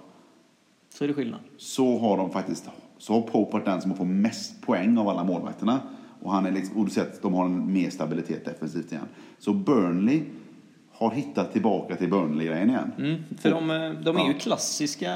Så 0.89 1.05
är 1.05 1.09
det 1.09 1.15
skillnad. 1.15 1.41
så 1.57 1.99
har 1.99 2.17
de 2.17 2.31
faktiskt 2.31 2.71
så 3.05 3.13
har 3.13 3.21
Pope 3.21 3.53
varit 3.53 3.65
den 3.65 3.81
som 3.81 3.91
har 3.91 3.99
fått 3.99 4.07
mest 4.07 4.63
poäng 4.63 4.99
av 4.99 5.09
alla 5.09 5.25
målvakterna. 5.25 5.81
Och, 6.23 6.33
han 6.33 6.47
är 6.47 6.51
liksom, 6.51 6.77
och 6.77 6.85
du 6.85 6.91
ser 6.91 7.03
att 7.03 7.23
de 7.23 7.35
har 7.35 7.45
en 7.45 7.73
mer 7.73 7.91
stabilitet 7.91 8.45
defensivt 8.45 8.93
igen. 8.93 9.05
Så 9.39 9.53
Burnley 9.53 10.23
har 10.93 11.11
hittat 11.11 11.53
tillbaka 11.53 11.97
till 11.97 12.11
Burnley-grejen 12.11 12.71
igen. 12.71 12.93
Mm, 12.99 13.23
för 13.39 13.51
de, 13.51 13.71
eh, 13.71 13.91
de 14.05 14.17
är 14.17 14.21
ju 14.25 14.33
Ja. 14.33 14.39
klassiska 14.41 15.11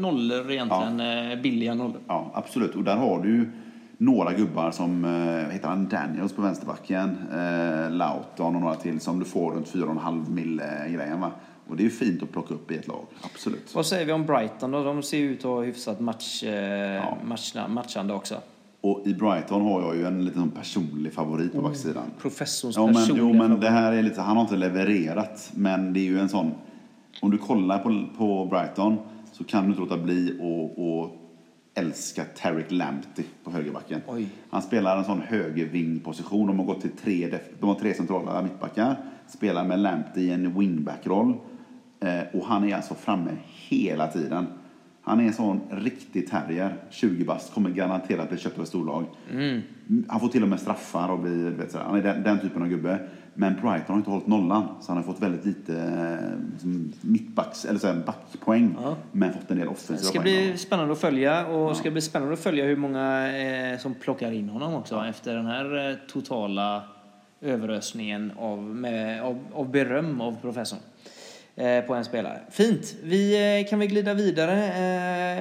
nollor 0.00 0.50
egentligen, 0.50 1.00
eh, 1.00 1.40
billiga 1.42 1.74
nollor. 1.74 2.00
Ja, 2.08 2.30
absolut. 2.34 2.74
Och 2.74 2.84
där 2.84 2.96
har 2.96 3.22
du 3.22 3.28
ju 3.28 3.50
några 3.98 4.32
gubbar 4.32 4.70
som, 4.70 5.04
eh, 5.04 5.52
heter 5.52 5.68
han, 5.68 5.88
Daniels 5.88 6.32
på 6.32 6.42
vänsterbacken, 6.42 7.16
eh, 7.32 7.90
Lauton 7.90 8.54
och 8.56 8.60
några 8.60 8.74
till 8.74 9.00
som 9.00 9.18
du 9.18 9.24
får 9.24 9.52
runt 9.52 9.68
4,5 9.68 10.26
mille 10.34 10.88
grejen 10.88 11.20
va. 11.20 11.30
Och 11.68 11.76
det 11.76 11.82
är 11.82 11.84
ju 11.84 11.90
fint 11.90 12.22
att 12.22 12.32
plocka 12.32 12.54
upp 12.54 12.70
i 12.70 12.76
ett 12.76 12.88
lag, 12.88 13.06
absolut. 13.22 13.74
Vad 13.74 13.86
säger 13.86 14.06
vi 14.06 14.12
om 14.12 14.26
Brighton 14.26 14.70
då? 14.70 14.84
De 14.84 15.02
ser 15.02 15.18
ut 15.18 15.38
att 15.38 15.44
ha 15.44 15.62
hyfsat 15.62 16.00
match, 16.00 16.42
eh, 16.42 17.04
matchna, 17.24 17.68
matchande 17.68 18.14
också. 18.14 18.36
Och 18.80 19.02
i 19.04 19.14
Brighton 19.14 19.62
har 19.62 19.82
jag 19.82 19.96
ju 19.96 20.06
en 20.06 20.24
liten 20.24 20.50
personlig 20.50 21.12
favorit 21.12 21.52
på 21.52 21.60
backsidan. 21.60 22.04
Professorns 22.20 22.76
Ja, 22.76 22.86
men, 22.86 23.16
jo, 23.16 23.32
men 23.32 23.60
det 23.60 23.70
här 23.70 23.92
är 23.92 24.02
lite, 24.02 24.20
han 24.20 24.36
har 24.36 24.42
inte 24.42 24.56
levererat, 24.56 25.50
men 25.54 25.92
det 25.92 26.00
är 26.00 26.04
ju 26.04 26.18
en 26.18 26.28
sån... 26.28 26.54
Om 27.20 27.30
du 27.30 27.38
kollar 27.38 27.78
på, 27.78 28.04
på 28.18 28.46
Brighton 28.46 28.98
så 29.32 29.44
kan 29.44 29.62
du 29.62 29.68
inte 29.68 29.80
låta 29.80 29.98
bli 29.98 30.30
att 30.30 31.22
älska 31.74 32.24
Tarek 32.24 32.70
Lamptey 32.70 33.24
på 33.44 33.50
högerbacken. 33.50 34.00
Oj. 34.06 34.28
Han 34.50 34.62
spelar 34.62 34.98
en 34.98 35.04
sån 35.04 35.20
högervingposition. 35.20 36.46
De 36.46 36.58
har 36.58 36.66
gått 36.66 36.80
till 36.80 36.90
tre, 36.90 37.38
de 37.60 37.68
har 37.68 37.74
tre 37.74 37.94
centrala 37.94 38.42
mittbackar. 38.42 38.96
Spelar 39.26 39.64
med 39.64 39.78
Lamptey 39.78 40.24
i 40.24 40.30
en 40.30 40.58
wingback-roll. 40.58 41.34
Eh, 42.02 42.40
och 42.40 42.46
han 42.46 42.64
är 42.68 42.76
alltså 42.76 42.94
framme 42.94 43.30
hela 43.68 44.06
tiden. 44.06 44.46
Han 45.04 45.20
är 45.20 45.24
en 45.24 45.32
sån 45.32 45.60
riktig 45.70 46.30
terrier. 46.30 46.76
20 46.90 47.24
bast, 47.24 47.54
kommer 47.54 47.70
garanterat 47.70 48.28
bli 48.28 48.38
köpt 48.38 48.56
av 48.56 48.62
ett 48.62 48.68
storlag. 48.68 49.04
Han 50.08 50.20
får 50.20 50.28
till 50.28 50.42
och 50.42 50.48
med 50.48 50.60
straffar 50.60 51.08
och 51.08 51.18
blir, 51.18 51.44
du 51.44 51.50
vet, 51.50 51.74
här, 51.74 51.80
han 51.84 51.96
är 51.96 52.02
den, 52.02 52.22
den 52.22 52.40
typen 52.40 52.62
av 52.62 52.68
gubbe. 52.68 52.98
Men 53.34 53.52
Brighton 53.54 53.84
har 53.88 53.96
inte 53.96 54.10
hållit 54.10 54.26
nollan, 54.26 54.68
så 54.80 54.92
han 54.92 54.96
har 54.96 55.12
fått 55.12 55.22
väldigt 55.22 55.44
lite 55.44 55.76
eh, 56.62 56.68
mittbacks, 57.00 57.64
eller 57.64 57.78
så 57.78 57.86
här, 57.86 58.02
backpoäng. 58.06 58.76
Ja. 58.82 58.96
Men 59.12 59.32
fått 59.32 59.50
en 59.50 59.56
del 59.56 59.66
Det 59.66 59.72
offensiva 59.72 59.98
ska 59.98 60.20
poäng. 60.20 60.22
bli 60.22 60.58
spännande 60.58 60.92
att 60.92 61.00
följa 61.00 61.46
och 61.46 61.68
det 61.68 61.74
ska 61.74 61.90
bli 61.90 62.00
spännande 62.00 62.34
att 62.34 62.40
följa 62.40 62.64
hur 62.64 62.76
många 62.76 63.36
eh, 63.36 63.78
som 63.78 63.94
plockar 63.94 64.32
in 64.32 64.48
honom 64.48 64.74
också 64.74 65.04
efter 65.04 65.34
den 65.34 65.46
här 65.46 65.90
eh, 65.90 65.96
totala 66.08 66.82
överösningen 67.40 68.32
av, 68.38 68.62
med, 68.62 69.22
av, 69.22 69.38
av 69.52 69.70
beröm 69.70 70.20
av 70.20 70.36
professorn 70.40 70.78
Eh, 71.56 71.84
på 71.84 71.94
en 71.94 72.04
spelare. 72.04 72.40
Fint! 72.50 72.96
Vi 73.02 73.58
eh, 73.60 73.70
kan 73.70 73.78
väl 73.78 73.88
glida 73.88 74.14
vidare. 74.14 74.72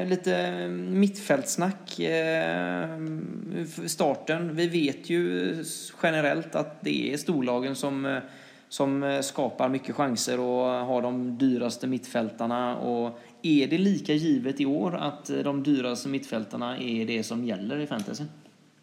Eh, 0.01 0.07
lite 0.09 0.67
mittfältsnack. 0.91 1.99
Starten. 3.85 4.55
Vi 4.55 4.67
vet 4.67 5.09
ju 5.09 5.55
generellt 6.03 6.55
att 6.55 6.81
det 6.81 7.13
är 7.13 7.17
storlagen 7.17 7.75
som 7.75 8.19
som 8.69 9.19
skapar 9.23 9.69
mycket 9.69 9.95
chanser 9.95 10.39
och 10.39 10.65
har 10.65 11.01
de 11.01 11.37
dyraste 11.37 11.87
mittfältarna. 11.87 12.77
Och 12.77 13.19
är 13.41 13.67
det 13.67 13.77
lika 13.77 14.13
givet 14.13 14.61
i 14.61 14.65
år 14.65 14.95
att 14.95 15.31
de 15.43 15.63
dyraste 15.63 16.09
mittfältarna 16.09 16.77
är 16.77 17.05
det 17.05 17.23
som 17.23 17.45
gäller 17.45 17.79
i 17.79 17.87
fantasy? 17.87 18.23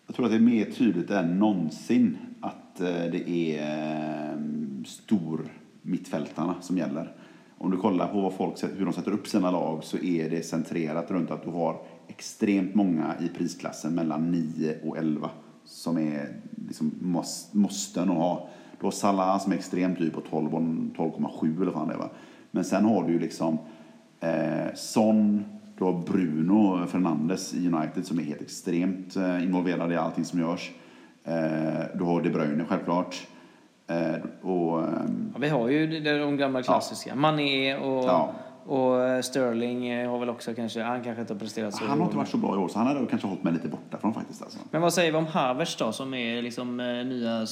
Jag 0.06 0.16
tror 0.16 0.26
att 0.26 0.32
det 0.32 0.37
är 0.37 0.40
mer 0.40 0.64
tydligt 0.64 1.11
än 1.11 1.38
någonsin 1.38 2.18
att 2.40 2.76
det 3.12 3.30
är 3.30 4.38
stor 4.87 5.49
mittfältarna 5.82 6.54
som 6.61 6.78
gäller. 6.78 7.12
Om 7.58 7.70
du 7.70 7.76
kollar 7.76 8.08
på 8.08 8.20
vad 8.20 8.34
folk, 8.34 8.58
sätter- 8.58 8.76
hur 8.76 8.84
de 8.84 8.94
sätter 8.94 9.12
upp 9.12 9.26
sina 9.26 9.50
lag 9.50 9.84
så 9.84 9.98
är 9.98 10.30
det 10.30 10.42
centrerat 10.42 11.10
runt 11.10 11.30
att 11.30 11.42
du 11.44 11.50
har 11.50 11.80
extremt 12.08 12.74
många 12.74 13.14
i 13.20 13.28
prisklassen 13.28 13.94
mellan 13.94 14.30
9 14.30 14.76
och 14.84 14.98
11 14.98 15.30
som 15.64 15.98
är 15.98 16.28
liksom 16.68 16.92
måste, 17.00 17.56
måste 17.56 18.00
ha. 18.00 18.48
Du 18.80 18.86
har 18.86 18.90
Salah 18.90 19.38
som 19.38 19.52
är 19.52 19.56
extremt 19.56 19.98
dyr 19.98 20.10
på 20.10 20.20
12 20.20 20.50
12,7 20.50 21.62
eller 21.62 21.72
vad 21.72 21.88
det 21.88 21.94
är. 21.94 22.08
Men 22.50 22.64
sen 22.64 22.84
har 22.84 23.02
du 23.06 23.12
ju 23.12 23.18
liksom 23.18 23.58
eh, 24.20 24.74
Son, 24.74 25.44
du 25.78 25.84
har 25.84 26.02
Bruno 26.06 26.86
Fernandes 26.86 27.54
i 27.54 27.68
United 27.68 28.06
som 28.06 28.18
är 28.18 28.22
helt 28.22 28.42
extremt 28.42 29.16
eh, 29.16 29.44
involverad 29.44 29.92
i 29.92 29.96
allting 29.96 30.24
som 30.24 30.40
görs. 30.40 30.70
Eh, 31.24 31.98
du 31.98 32.04
har 32.04 32.22
De 32.22 32.30
Bruyne 32.30 32.64
självklart. 32.68 33.26
Eh, 33.88 34.49
och, 34.50 34.83
ehm, 34.83 35.30
Ja, 35.35 35.38
vi 35.40 35.49
har 35.49 35.68
ju 35.68 36.00
de, 36.00 36.37
gamla 36.37 36.62
klassiska. 36.62 37.14
Mané 37.14 37.76
och, 37.76 38.04
Ja. 38.04 38.33
och 38.66 39.04
eh, 39.04 39.21
Sterling 39.23 39.88
eh, 39.88 40.11
har 40.11 40.18
väl 40.18 40.28
också 40.28 40.54
kanske, 40.54 40.83
han 40.83 41.04
kanske 41.04 41.21
inte 41.21 41.33
har 41.35 41.38
presterat 41.38 41.75
så 41.75 41.85
han 41.85 41.99
har 41.99 42.07
inte 42.07 42.16
varit 42.16 42.28
så 42.28 42.37
bra 42.37 42.54
i 42.54 42.59
år 42.59 42.68
så 42.68 42.78
han 42.78 42.87
hade 42.87 43.07
kanske 43.07 43.28
hållit 43.28 43.42
mig 43.42 43.52
lite 43.52 43.68
borta 43.68 43.99
från 43.99 44.14
faktiskt. 44.14 44.42
Alltså. 44.42 44.59
Men 44.71 44.83
vad 44.83 44.95
säger 44.95 45.12
vi 45.12 45.18
om 45.18 45.26
Havertz 45.26 45.76
då, 45.76 45.92
som 45.92 46.14
är 46.14 46.42
liksom 46.42 46.76
nya 47.07 47.47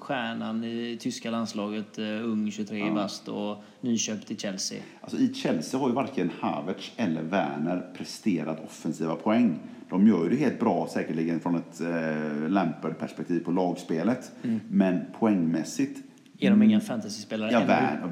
stjärnan 0.00 0.64
i 0.64 0.98
tyska 1.00 1.30
landslaget, 1.30 1.98
ung, 1.98 2.50
23 2.50 2.90
bast 2.90 3.28
och 3.28 3.56
nyköpt 3.80 4.30
i 4.30 4.36
Chelsea? 4.36 4.78
Alltså, 5.00 5.18
I 5.18 5.34
Chelsea 5.34 5.80
har 5.80 5.88
ju 5.88 5.94
varken 5.94 6.30
Havertz 6.40 6.92
eller 6.96 7.22
Werner 7.22 7.86
presterat 7.96 8.64
offensiva 8.64 9.14
poäng. 9.14 9.58
De 9.94 10.06
gör 10.06 10.30
det 10.30 10.36
helt 10.36 10.60
bra 10.60 10.88
säkerligen 10.92 11.40
från 11.40 11.54
ett 11.54 11.80
eh, 11.80 12.48
Lampard-perspektiv 12.48 13.44
på 13.44 13.50
lagspelet. 13.50 14.32
Men 14.70 15.00
poängmässigt 15.18 16.02
Är 16.38 16.50
de 16.50 16.62
ingen 16.62 16.80
fantasyspelare 16.80 17.52
Ja? 17.52 17.60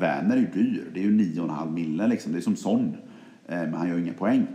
Werner, 0.01 0.37
är 0.37 0.41
ju 0.41 0.47
dyr. 0.47 0.85
Det 0.95 1.01
är 1.01 1.05
ju 1.05 1.19
9,5 1.19 1.73
mille 1.73 2.07
liksom. 2.07 2.33
Det 2.33 2.39
är 2.39 2.41
som 2.41 2.57
Son. 2.57 2.97
Eh, 3.49 3.57
Men 3.59 3.75
han 3.75 3.89
gör 3.89 3.99
inga 3.99 4.12
poäng. 4.12 4.47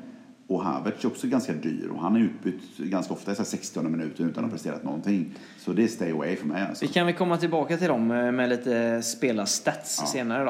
Och 0.49 0.63
Havertz 0.63 1.03
är 1.03 1.07
också 1.07 1.27
ganska 1.27 1.53
dyr 1.53 1.89
och 1.95 2.01
han 2.01 2.15
är 2.15 2.19
utbytt 2.19 2.77
ganska 2.77 3.13
ofta 3.13 3.31
i 3.31 3.35
så 3.35 3.41
här 3.41 3.47
60 3.47 3.81
minuter 3.81 4.23
utan 4.23 4.43
att 4.43 4.49
ha 4.49 4.55
presterat 4.55 4.83
någonting. 4.83 5.33
Så 5.59 5.73
det 5.73 5.83
är 5.83 5.87
stay 5.87 6.11
away 6.11 6.35
för 6.35 6.47
mig 6.47 6.65
alltså. 6.69 6.85
Vi 6.85 6.91
kan 6.93 7.05
väl 7.05 7.15
komma 7.15 7.37
tillbaka 7.37 7.77
till 7.77 7.87
dem 7.87 8.11
eh, 8.11 8.31
med 8.31 8.49
lite 8.49 9.01
spelarstats 9.03 9.97
Ja. 10.01 10.07
senare 10.07 10.43
då. 10.43 10.49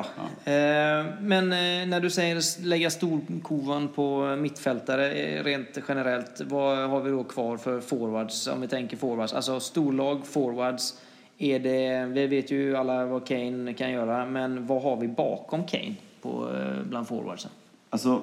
Eh, 0.51 1.05
Men 1.21 1.43
eh, 1.51 1.87
när 1.87 1.99
du 1.99 2.09
säger 2.09 2.63
lägga 2.65 2.89
storkovan 2.89 3.87
på 3.87 4.35
mittfältare 4.35 5.09
rent 5.43 5.77
generellt, 5.87 6.41
vad 6.41 6.89
har 6.89 7.01
vi 7.01 7.11
då 7.11 7.23
kvar 7.23 7.57
för 7.57 7.79
forwards? 7.81 8.47
Om 8.47 8.61
vi 8.61 8.67
tänker 8.67 8.97
forwards, 8.97 9.33
alltså 9.33 9.59
storlag, 9.59 10.25
forwards. 10.27 11.01
Är 11.37 11.59
det, 11.59 12.05
vi 12.05 12.27
vet 12.27 12.51
ju 12.51 12.75
alla 12.77 13.05
vad 13.05 13.27
Kane 13.27 13.73
kan 13.73 13.91
göra, 13.91 14.25
men 14.25 14.65
vad 14.67 14.81
har 14.83 14.97
vi 14.97 15.07
bakom 15.07 15.63
Kane 15.63 15.95
på, 16.21 16.49
bland 16.89 17.07
forwardsen? 17.07 17.51
Alltså, 17.89 18.21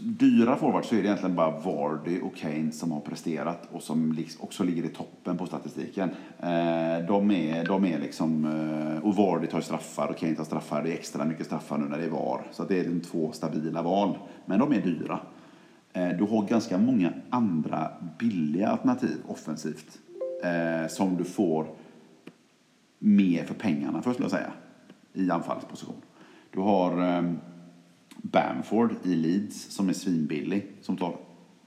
dyra 0.00 0.56
forwards 0.56 0.88
så 0.88 0.94
är 0.94 0.98
det 0.98 1.04
egentligen 1.04 1.36
bara 1.36 1.58
Vardy 1.58 2.20
och 2.20 2.36
Kane 2.36 2.72
som 2.72 2.92
har 2.92 3.00
presterat 3.00 3.68
och 3.72 3.82
som 3.82 4.24
också 4.38 4.64
ligger 4.64 4.84
i 4.84 4.88
toppen 4.88 5.38
på 5.38 5.46
statistiken. 5.46 6.10
Eh, 6.38 7.06
de 7.08 7.30
är, 7.30 7.64
de 7.64 7.84
är 7.84 7.98
liksom, 7.98 8.44
eh, 8.44 9.06
och 9.06 9.16
Vardy 9.16 9.46
tar 9.46 9.60
straffar 9.60 10.08
och 10.08 10.16
Kane 10.16 10.34
tar 10.34 10.44
straffar. 10.44 10.82
Det 10.82 10.90
är 10.90 10.94
extra 10.94 11.24
mycket 11.24 11.46
straffar 11.46 11.78
nu 11.78 11.88
när 11.88 11.98
det 11.98 12.04
är 12.04 12.10
VAR. 12.10 12.46
Så 12.52 12.64
det 12.64 12.80
är 12.80 12.84
de 12.84 13.00
två 13.00 13.32
stabila 13.32 13.82
val. 13.82 14.18
Men 14.46 14.58
de 14.58 14.72
är 14.72 14.80
dyra. 14.82 15.20
Eh, 15.92 16.08
du 16.08 16.24
har 16.24 16.48
ganska 16.48 16.78
många 16.78 17.12
andra 17.30 17.90
billiga 18.18 18.68
alternativ 18.68 19.16
offensivt 19.26 19.98
som 20.88 21.16
du 21.16 21.24
får 21.24 21.66
mer 22.98 23.44
för 23.44 23.54
pengarna, 23.54 24.02
för 24.02 24.12
skulle 24.12 24.24
jag 24.24 24.30
säga, 24.30 24.52
i 25.12 25.30
anfallsposition. 25.30 26.02
Du 26.50 26.60
har 26.60 27.02
ehm, 27.02 27.38
Bamford 28.22 28.94
i 29.02 29.14
Leeds 29.14 29.70
som 29.70 29.88
är 29.88 29.92
svinbillig, 29.92 30.66
som 30.82 30.96
tar 30.96 31.16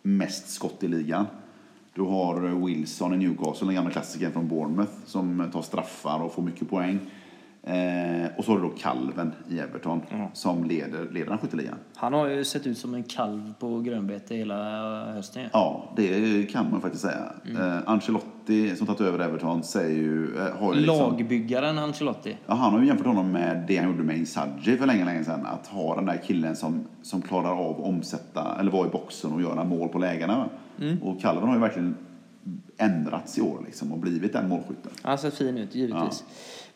mest 0.02 0.50
skott 0.50 0.84
i 0.84 0.88
ligan. 0.88 1.26
Du 1.96 2.02
har 2.02 2.66
Wilson 2.66 3.14
i 3.14 3.18
Newcastle, 3.18 3.68
den 3.68 3.76
gamla 3.76 3.92
klassikern 3.92 4.32
från 4.32 4.48
Bournemouth, 4.48 4.92
som 5.06 5.50
tar 5.54 5.62
straffar 5.62 6.20
och 6.20 6.34
får 6.34 6.42
mycket 6.42 6.70
poäng. 6.70 7.00
Eh, 7.66 8.28
och 8.38 8.46
så 8.46 8.52
har 8.52 8.60
du 8.60 8.64
då 8.64 8.70
Calven 8.70 9.32
i 9.50 9.60
Everton 9.60 10.02
som 10.34 10.64
leder, 10.64 11.10
leder 11.12 11.30
den 11.30 11.38
skytteligan. 11.38 11.76
Han 11.96 12.14
har 12.14 12.28
ju 12.28 12.44
sett 12.44 12.68
ut 12.68 12.78
som 12.78 12.94
en 12.94 13.04
kalv 13.04 13.54
på 13.60 13.80
grönbete 13.80 14.36
hela 14.36 14.56
hösten. 15.14 15.50
Ja, 15.54 15.94
det 15.96 16.44
kan 16.52 16.72
man 16.72 16.82
faktiskt 16.82 17.04
säga. 17.04 17.32
Eh, 17.60 17.90
Ancelotti 17.90 18.76
som 18.76 18.88
tagit 18.88 19.02
över 19.02 19.20
Everton 19.20 19.64
säger 19.64 19.98
ju... 19.98 20.38
Eh, 20.38 20.58
har 20.58 20.74
ju 20.74 20.80
liksom, 20.80 20.98
Lagbyggaren 20.98 21.78
Ancelotti. 21.78 22.38
ja, 22.46 22.54
han 22.54 22.74
har 22.74 22.80
ju 22.80 22.88
jämfört 22.88 23.08
honom 23.08 23.32
med 23.32 23.64
det 23.68 23.78
han 23.78 23.92
gjorde 23.92 24.04
med 24.04 24.18
Inzaghi 24.18 24.78
för 24.78 24.86
länge, 24.86 25.06
länge 25.06 25.24
sedan. 25.24 25.46
Att 25.46 25.68
ha 25.68 25.96
den 25.96 26.06
där 26.06 26.22
killen 26.28 26.56
som, 26.56 26.84
som 27.02 27.22
klarar 27.22 27.52
av 27.66 27.80
att 27.80 27.86
omsätta, 27.88 28.60
eller 28.60 28.72
vara 28.72 28.88
i 28.88 28.90
boxen 28.90 29.32
och 29.32 29.42
göra 29.42 29.64
mål 29.64 29.90
på 29.90 29.98
lägena. 30.00 30.50
Och 31.02 31.22
Calvin 31.22 31.48
har 31.48 31.56
ju 31.56 31.62
verkligen 31.62 31.96
ändrats 32.78 33.38
i 33.38 33.42
år 33.42 33.64
liksom 33.66 33.92
och 33.92 34.00
blivit 34.00 34.34
den 34.34 34.50
målskytten. 34.50 34.92
Han 35.02 35.18
ser 35.18 35.32
fin 35.32 35.58
ut, 35.58 35.76
givetvis. 35.76 36.24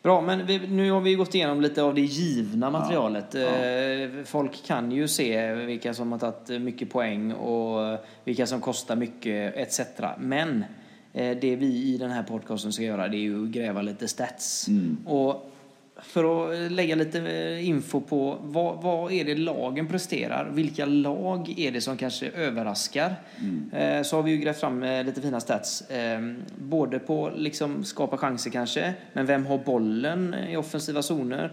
Bra, 0.02 0.20
men 0.20 0.46
vi, 0.46 0.58
nu 0.58 0.90
har 0.90 1.00
vi 1.00 1.14
gått 1.14 1.34
igenom 1.34 1.60
lite 1.60 1.82
av 1.82 1.94
det 1.94 2.00
givna 2.00 2.70
materialet. 2.70 3.34
Eh, 3.34 4.24
Folk 4.24 4.64
kan 4.66 4.92
ju 4.92 5.08
se 5.08 5.52
vilka 5.52 5.94
som 5.94 6.12
har 6.12 6.18
tagit 6.18 6.62
mycket 6.62 6.90
poäng 6.90 7.32
och 7.32 7.98
vilka 8.24 8.46
som 8.46 8.60
kostar 8.60 8.96
mycket 8.96 9.56
etc. 9.56 9.80
Men 10.18 10.64
eh, 11.12 11.36
det 11.40 11.56
vi 11.56 11.94
i 11.94 11.98
den 11.98 12.10
här 12.10 12.22
podcasten 12.22 12.72
ska 12.72 12.82
göra 12.82 13.08
det 13.08 13.16
är 13.16 13.20
ju 13.20 13.44
att 13.44 13.50
gräva 13.50 13.82
lite 13.82 14.08
stats. 14.08 14.66
Och 15.06 15.52
för 16.02 16.52
att 16.52 16.72
lägga 16.72 16.94
lite 16.94 17.20
eh, 17.20 17.68
info 17.68 18.00
på 18.00 18.38
vad, 18.42 18.82
vad 18.82 19.12
är 19.12 19.24
det 19.24 19.34
lagen 19.34 19.86
presterar, 19.88 20.50
vilka 20.52 20.86
lag 20.86 21.54
är 21.58 21.72
det 21.72 21.80
som 21.80 21.96
kanske 21.96 22.30
överraskar, 22.30 23.14
eh, 23.72 24.02
så 24.02 24.16
har 24.16 24.22
vi 24.22 24.30
ju 24.30 24.36
grävt 24.36 24.60
fram 24.60 24.82
eh, 24.82 25.04
lite 25.04 25.20
fina 25.20 25.40
stats. 25.40 25.90
Eh, 25.90 26.32
både 26.58 26.98
på 26.98 27.32
liksom 27.36 27.84
skapa 27.84 28.16
chanser 28.16 28.50
kanske, 28.50 28.94
men 29.12 29.26
vem 29.26 29.46
har 29.46 29.58
bollen 29.58 30.34
i 30.34 30.56
offensiva 30.56 31.02
zoner? 31.02 31.52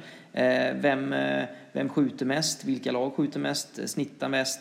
Vem, 0.81 1.15
vem 1.71 1.89
skjuter 1.89 2.25
mest? 2.25 2.65
Vilka 2.65 2.91
lag 2.91 3.13
skjuter 3.13 3.39
mest? 3.39 3.89
Snittar 3.89 4.29
mest? 4.29 4.59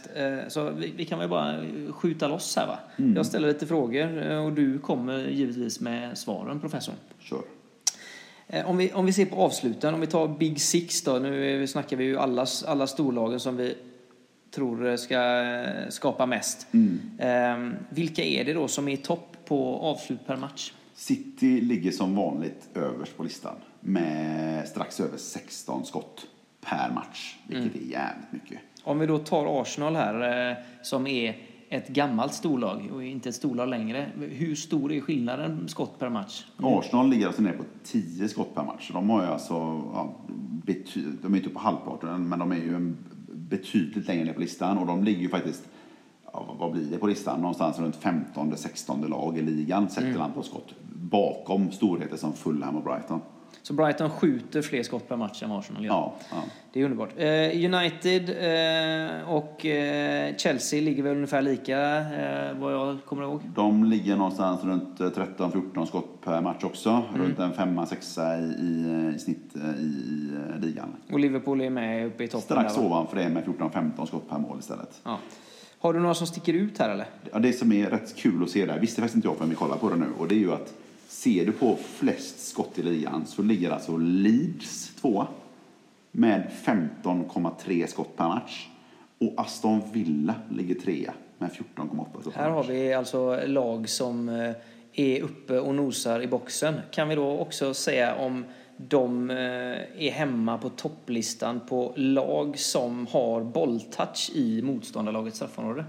Så 0.49 0.71
vi, 0.71 0.93
vi 0.97 1.05
kan 1.05 1.19
väl 1.19 1.29
bara 1.29 1.61
skjuta 1.91 2.29
loss 2.29 2.57
här 2.57 2.67
va? 2.67 2.79
Jag 3.17 3.27
ställer 3.27 3.49
lite 3.49 3.67
frågor 3.67 4.31
och 4.39 4.53
du 4.53 4.79
kommer 4.79 5.19
givetvis 5.19 5.81
med 5.81 6.19
svaren 6.19 6.61
professorn. 6.61 6.95
Kör. 7.19 7.64
Eh, 8.55 8.71
Om 8.71 8.77
vi, 8.77 8.93
om 8.93 9.07
vi 9.07 9.13
ser 9.13 9.27
på 9.27 9.37
avsluten, 9.37 9.95
om 9.95 10.01
vi 10.01 10.07
tar 10.07 10.29
Big 10.29 10.61
Six 10.61 11.03
då. 11.03 11.19
Nu 11.19 11.67
snackar 11.67 11.97
vi 11.97 12.05
ju 12.05 12.19
alla, 12.19 12.47
alla 12.67 12.87
storlagen 12.87 13.41
som 13.41 13.57
vi 13.57 13.75
tror 14.51 14.97
ska 14.97 15.43
eh, 15.43 15.89
skapa 15.89 16.27
mest. 16.27 16.67
Eh, 17.19 17.71
vilka 17.89 18.23
är 18.25 18.45
det 18.45 18.53
då 18.53 18.69
som 18.69 18.89
är 18.89 18.93
i 18.93 18.97
topp 18.97 19.37
på 19.45 19.77
avslut 19.77 20.27
per 20.27 20.37
match? 20.37 20.73
City 20.95 21.61
ligger 21.61 21.91
som 21.91 22.17
vanligt 22.17 22.69
överst 22.75 23.17
på 23.17 23.23
listan 23.23 23.55
med 23.81 24.69
strax 24.69 25.01
över 25.01 25.19
16 25.19 25.85
skott 25.85 26.27
per 26.61 26.91
match, 26.95 27.37
vilket 27.47 27.83
är 27.83 27.87
jävligt 27.87 28.33
mycket. 28.33 28.59
Om 28.83 28.99
vi 28.99 29.07
då 29.07 29.19
tar 29.19 29.63
Arsenal 29.63 29.97
här 29.97 30.51
eh, 30.51 30.57
som 30.83 31.07
är 31.07 31.37
ett 31.77 31.89
gammalt 31.89 32.35
storlag 32.35 32.91
och 32.95 33.05
inte 33.05 33.29
ett 33.29 33.35
storlag 33.35 33.69
längre. 33.69 34.11
Hur 34.31 34.55
stor 34.55 34.93
är 34.93 35.01
skillnaden 35.01 35.69
skott 35.69 35.99
per 35.99 36.09
match? 36.09 36.45
Arsenal 36.59 37.09
ligger 37.09 37.27
alltså 37.27 37.43
nere 37.43 37.53
på 37.53 37.65
10 37.85 38.29
skott 38.29 38.55
per 38.55 38.65
match. 38.65 38.91
De 38.93 39.11
har 39.11 39.23
ju 39.23 39.29
alltså, 39.29 39.55
ja, 39.95 40.15
de 41.23 41.35
är 41.35 41.37
inte 41.37 41.49
på 41.51 41.59
halvparten, 41.59 42.29
men 42.29 42.39
de 42.39 42.53
är 42.53 42.57
ju 42.57 42.75
en 42.75 42.97
betydligt 43.33 44.07
längre 44.09 44.25
ner 44.25 44.33
på 44.33 44.41
listan. 44.41 44.79
Och 44.79 44.87
de 44.87 45.05
ligger 45.05 45.21
ju 45.21 45.29
faktiskt, 45.29 45.69
ja, 46.33 46.57
vad- 46.59 46.73
blir 46.73 46.91
det 46.91 46.99
på 46.99 47.07
listan? 47.07 47.41
Någonstans 47.41 47.79
runt 47.79 47.97
15-16 47.97 49.09
lag 49.09 49.39
i 49.39 49.43
ligan 49.43 49.91
sett 49.91 50.05
till 50.05 50.21
antal 50.21 50.45
skott. 50.45 50.75
Bakom 50.93 51.71
storheter 51.71 52.17
som 52.17 52.33
Fulham 52.33 52.77
och 52.77 52.85
Brighton. 52.85 53.21
Så 53.65 53.73
Brighton 53.73 54.11
skjuter 54.11 54.63
fler 54.63 54.83
skott 54.83 55.09
per 55.09 55.17
match 55.17 55.43
än 55.43 55.53
Arsenal 55.53 55.85
gör. 55.85 55.93
Ja, 55.93 56.15
ja. 56.31 56.43
Det 56.73 56.81
är 56.81 56.85
underbart. 56.85 57.11
Eh, 57.17 57.75
United 57.75 58.31
eh, 58.31 59.31
och 59.31 59.67
eh, 59.67 60.37
Chelsea 60.37 60.81
ligger 60.81 61.03
väl 61.03 61.17
ungefär 61.17 61.43
lika, 61.43 61.77
vad 62.61 62.73
jag 62.73 62.99
kommer 63.05 63.23
ihåg. 63.23 63.41
De 63.55 63.85
ligger 63.85 64.17
någonstans 64.17 64.65
runt 64.65 65.01
eh, 65.01 65.07
13-14 65.07 65.87
skott 65.87 66.21
per 66.25 66.41
match 66.41 66.65
också. 66.65 67.03
Runt 67.15 67.39
en 67.39 67.53
femma, 67.53 67.87
sexa 67.87 68.39
i, 68.39 68.43
i, 69.15 69.19
snitt 69.19 69.57
i, 69.57 70.31
ligan. 70.61 70.89
Och 71.13 71.21
Liverpool 71.21 71.61
är 71.61 71.71
med 71.71 72.07
uppe 72.07 72.25
i 72.25 72.29
toppen. 72.29 72.43
Strax 72.43 72.75
där, 72.75 72.83
va? 72.83 72.89
ovanför 72.89 73.17
det 73.17 73.29
med 73.29 73.45
14-15 73.45 74.07
skott 74.07 74.29
per 74.29 74.39
mål 74.39 74.59
istället. 74.59 75.01
Ja. 75.05 75.19
Har 75.79 75.93
du 75.93 76.01
några 76.01 76.15
som 76.15 76.27
sticker 76.27 76.53
ut 76.53 76.79
här 76.79 76.91
eller? 76.91 77.07
Ja, 77.33 77.39
det 77.39 77.53
som 77.53 77.73
är 77.73 77.91
rätt 77.91 78.17
kul 78.17 78.43
att 78.43 78.51
se 78.51 78.67
där, 78.67 78.79
visste 78.79 79.01
faktiskt 79.01 79.17
inte 79.17 79.29
jag 79.29 79.37
förrän 79.37 79.51
vi 79.51 79.57
kollar 79.57 79.77
på 79.77 79.91
det 79.91 79.97
nu, 79.97 80.07
och 80.19 80.29
det 80.29 80.35
är 80.35 80.39
ju 80.39 80.53
att 80.53 80.75
ser 81.25 81.47
du 81.47 81.53
på 81.53 81.77
flest 81.77 82.49
skott 82.49 82.79
i 82.79 82.83
ligan 82.83 83.27
så 83.27 83.43
ligger 83.43 83.71
alltså 83.71 83.97
Leeds 83.97 84.95
tvåa 84.95 85.27
med 86.13 86.51
15,3 86.65 87.87
skott 87.87 88.17
per 88.17 88.29
match. 88.29 88.69
Och 89.19 89.33
Aston 89.37 89.83
Villa 89.93 90.35
ligger 90.51 90.75
trea 90.75 91.15
med 91.39 91.51
14,8 91.51 92.21
skott 92.21 92.35
per 92.35 92.41
Här 92.41 92.51
har 92.51 92.65
vi 92.65 92.95
alltså 92.95 93.47
lag 93.47 93.89
som 93.89 94.29
eh, 94.29 94.55
är 94.93 95.23
uppe 95.23 95.59
och 95.61 95.75
nosar 95.75 96.23
i 96.23 96.27
boxen. 96.27 96.75
Kan 96.91 97.09
vi 97.09 97.15
då 97.15 97.39
också 97.39 97.75
säga 97.75 98.15
om 98.15 98.45
de 98.77 99.31
eh, 99.31 99.37
är 100.07 100.11
hemma 100.11 100.59
på 100.59 100.69
topplistan 100.69 101.61
på 101.69 101.93
lag 101.97 102.59
som 102.59 103.07
har 103.07 103.45
bolltouch 103.45 104.31
i 104.35 104.63
motståndarlagets 104.63 105.37
straffområde? 105.37 105.85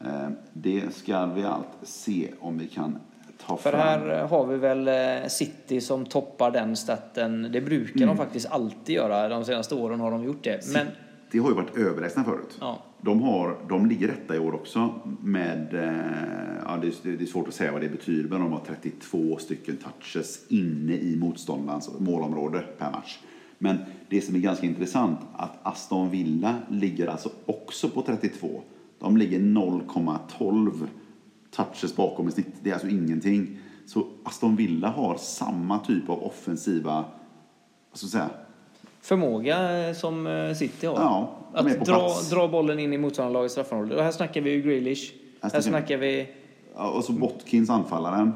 Eh, 0.00 0.28
Det 0.52 0.94
ska 0.94 1.26
vi 1.26 1.44
allt 1.44 1.78
se 1.82 2.28
om 2.40 2.58
vi 2.58 2.66
kan 2.66 2.98
För 3.56 3.72
här 3.72 4.26
har 4.26 4.46
vi 4.46 4.56
väl 4.56 4.88
eh, 4.88 5.28
City 5.28 5.80
som 5.80 6.06
toppar 6.06 6.50
den 6.50 6.76
staten. 6.76 7.48
Det 7.52 7.60
brukar 7.60 8.06
de 8.06 8.16
faktiskt 8.16 8.46
alltid 8.50 8.94
göra. 8.94 9.28
De 9.28 9.44
senaste 9.44 9.74
åren 9.74 10.00
har 10.00 10.10
de 10.10 10.24
gjort 10.24 10.44
det. 10.44 10.72
Men 10.72 10.86
Det 11.30 11.38
har 11.38 11.48
ju 11.48 11.54
varit 11.54 11.76
överlägsna 11.76 12.24
förut. 12.24 12.58
Ja. 12.60 12.78
De, 13.00 13.22
har, 13.22 13.56
de 13.68 13.86
ligger 13.86 14.08
rätta 14.08 14.36
i 14.36 14.38
år 14.38 14.54
också 14.54 14.94
med, 15.22 15.74
eh, 15.74 16.62
ja, 16.66 16.78
det, 16.82 16.86
är, 16.86 17.16
det 17.16 17.24
är 17.24 17.26
svårt 17.26 17.48
att 17.48 17.54
säga 17.54 17.72
vad 17.72 17.80
det 17.80 17.88
betyder, 17.88 18.30
men 18.30 18.40
de 18.40 18.52
har 18.52 18.60
32 18.66 19.36
stycken 19.38 19.76
touches 19.76 20.46
inne 20.48 20.92
i 20.92 21.16
motståndarens 21.16 21.90
målområde 21.98 22.64
per 22.78 22.90
match. 22.90 23.18
Men 23.58 23.78
det 24.08 24.20
som 24.20 24.34
är 24.34 24.38
ganska 24.38 24.66
intressant, 24.66 25.18
att 25.36 25.58
Aston 25.62 26.10
Villa 26.10 26.56
ligger 26.68 27.06
alltså 27.06 27.30
också 27.46 27.88
på 27.88 28.02
32. 28.02 28.62
De 28.98 29.16
ligger 29.16 29.38
0,12 29.38 30.86
touches 31.50 31.96
bakom 31.96 32.28
i 32.28 32.32
snitt. 32.32 32.46
Det 32.62 32.70
är 32.70 32.74
alltså 32.74 32.88
ingenting. 32.88 33.58
Så 33.86 34.06
Aston 34.24 34.56
Villa 34.56 34.88
har 34.88 35.16
samma 35.16 35.78
typ 35.78 36.08
av 36.08 36.22
offensiva, 36.24 37.04
ska 37.92 38.04
jag 38.04 38.10
säga, 38.10 38.30
förmåga 39.00 39.88
eh, 39.88 39.94
som 39.94 40.26
eh, 40.26 40.54
City 40.54 40.86
har. 40.86 40.94
Ja, 40.94 41.36
att 41.52 41.66
dra, 41.66 41.84
plats. 41.84 42.30
dra 42.30 42.48
bollen 42.48 42.78
in 42.78 42.92
i 42.92 42.98
motståndarlagets 42.98 43.52
straffområde. 43.52 43.96
Och 43.96 44.02
här 44.02 44.10
snackar 44.12 44.40
vi 44.40 44.50
ju 44.50 44.62
Grealish. 44.62 45.12
Här 45.40 45.50
snackar- 45.50 45.60
snackar 45.62 45.96
vi... 45.98 46.28
Ja, 46.74 46.90
och 46.90 47.04
så 47.04 47.12
Watkins 47.12 47.70
anfallaren. 47.70 48.32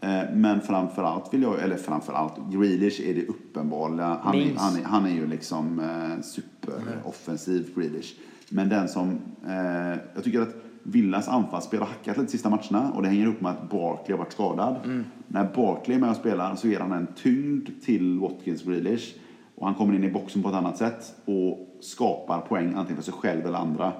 Eh, 0.00 0.22
Men 0.34 0.60
framförallt 0.60 1.34
vill 1.34 1.42
jag, 1.42 1.62
eller 1.62 1.76
framförallt, 1.76 2.34
Grealish 2.52 3.00
är 3.08 3.14
det 3.14 3.26
uppenbara. 3.26 4.18
Han, 4.22 4.34
är, 4.34 4.54
han, 4.56 4.76
är, 4.76 4.82
han 4.84 5.06
är 5.06 5.14
ju 5.14 5.26
liksom 5.26 5.78
eh, 5.80 6.22
superoffensiv 6.22 7.74
Grealish. 7.76 8.14
Men 8.48 8.68
den 8.68 8.88
som, 8.88 9.10
eh, 9.46 9.98
jag 10.14 10.24
tycker 10.24 10.40
att 10.40 10.54
Villas 10.82 11.28
anfallsspel 11.28 11.80
har 11.80 11.86
hackat 11.86 12.16
lite 12.18 12.32
sista 12.32 12.50
matcherna 12.50 12.92
och 12.92 13.02
det 13.02 13.08
hänger 13.08 13.22
ihop 13.22 13.40
med 13.40 13.50
att 13.50 13.70
Barkley 13.70 14.16
har 14.16 14.18
varit 14.18 14.32
skadad. 14.32 15.04
När 15.26 15.44
Barkley 15.54 15.96
är 15.96 16.00
med 16.00 16.10
och 16.10 16.16
spelar 16.16 16.54
så 16.54 16.68
ger 16.68 16.80
han 16.80 16.92
en 16.92 17.06
tyngd 17.06 17.68
till 17.84 18.18
Watkins 18.18 18.62
Grealish 18.62 19.14
och 19.54 19.66
han 19.66 19.74
kommer 19.74 19.94
in 19.94 20.04
i 20.04 20.10
boxen 20.10 20.42
på 20.42 20.48
ett 20.48 20.54
annat 20.54 20.76
sätt 20.76 21.14
och 21.24 21.78
skapar 21.80 22.40
poäng 22.40 22.74
antingen 22.76 22.96
för 22.96 23.02
sig 23.02 23.14
själv 23.14 23.46
eller 23.46 23.58
andra. 23.58 23.92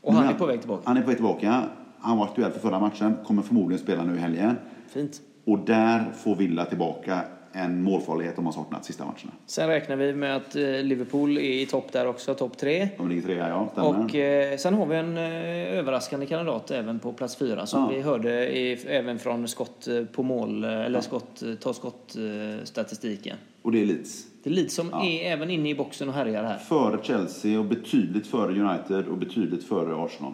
Och 0.00 0.14
han 0.14 0.28
är 0.28 0.34
på 0.34 0.46
väg 0.46 0.60
tillbaka. 0.60 0.82
Han 0.84 0.96
är 0.96 1.00
på 1.00 1.06
väg 1.06 1.16
tillbaka. 1.16 1.62
Han 1.98 2.18
var 2.18 2.24
aktuell 2.24 2.52
för 2.52 2.60
förra 2.60 2.80
matchen, 2.80 3.14
kommer 3.24 3.42
förmodligen 3.42 3.84
spela 3.84 4.04
nu 4.04 4.16
i 4.16 4.18
helgen. 4.18 4.56
Fint. 4.88 5.20
Och 5.44 5.58
där 5.58 6.04
får 6.12 6.36
Villa 6.36 6.64
tillbaka 6.64 7.20
en 7.52 7.82
målfarlighet 7.82 8.36
de 8.36 8.46
har 8.46 8.52
saknat 8.52 8.84
sista 8.84 9.04
matcherna. 9.04 9.32
Sen 9.46 9.68
räknar 9.68 9.96
vi 9.96 10.12
med 10.14 10.36
att 10.36 10.56
eh, 10.56 10.62
Liverpool 10.62 11.38
är 11.38 11.40
i 11.62 11.66
topp 11.66 11.92
där 11.92 12.06
också, 12.06 12.34
topp 12.34 12.58
tre. 12.58 12.88
De 12.98 13.08
ligger 13.08 13.22
trea, 13.22 13.48
ja. 13.48 13.68
Stämmer. 13.72 14.04
Och 14.04 14.14
eh, 14.14 14.56
sen 14.56 14.74
har 14.74 14.86
vi 14.86 14.96
en 14.96 15.16
eh, 15.16 15.78
överraskande 15.78 16.26
kandidat 16.26 16.70
även 16.70 16.98
på 16.98 17.12
plats 17.12 17.36
fyra 17.36 17.66
som 17.66 17.82
Ja. 17.82 17.88
vi 17.88 18.00
hörde 18.02 18.58
i, 18.58 18.72
även 18.86 19.18
från 19.18 19.48
skott 19.48 19.88
på 20.12 20.22
mål, 20.22 20.64
eller 20.64 21.00
skott, 21.00 21.42
ta 21.60 21.72
skott 21.72 22.16
eh, 22.16 22.64
statistiken. 22.64 23.36
Och 23.62 23.72
det 23.72 23.82
är 23.82 23.86
Leeds. 23.86 24.26
Det 24.42 24.50
är 24.50 24.54
lite 24.54 24.74
som 24.74 24.88
Ja. 24.92 25.04
är 25.06 25.32
även 25.32 25.50
inne 25.50 25.70
i 25.70 25.74
boxen 25.74 26.08
och 26.08 26.14
härjar 26.14 26.44
här. 26.44 26.58
Före 26.58 26.98
Chelsea 27.02 27.58
och 27.58 27.64
betydligt 27.64 28.26
före 28.26 28.60
United 28.60 29.06
och 29.08 29.18
betydligt 29.18 29.64
före 29.64 30.04
Arsenal. 30.04 30.32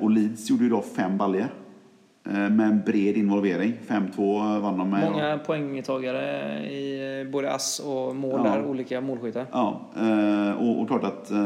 Och 0.00 0.10
Leeds 0.10 0.50
gjorde 0.50 0.64
ju 0.64 0.70
då 0.70 0.82
fem 0.82 1.18
baljer 1.18 1.48
med 2.32 2.60
en 2.60 2.82
bred 2.86 3.16
involvering. 3.16 3.72
5-2 3.88 4.60
vann 4.60 4.78
de 4.78 4.90
med. 4.90 5.10
Många 5.12 5.38
poängtagare 5.38 6.58
i 6.70 7.20
eh, 7.26 7.30
både 7.32 7.52
ass 7.52 7.78
och 7.86 8.16
mål 8.16 8.40
Ja. 8.44 8.50
där, 8.50 8.64
olika 8.64 9.00
målskyttar. 9.00 9.46
Ja, 9.52 9.80
eh, 9.96 10.50
och, 10.62 10.80
och 10.80 10.88
klart 10.88 11.04
att 11.04 11.30
eh, 11.30 11.36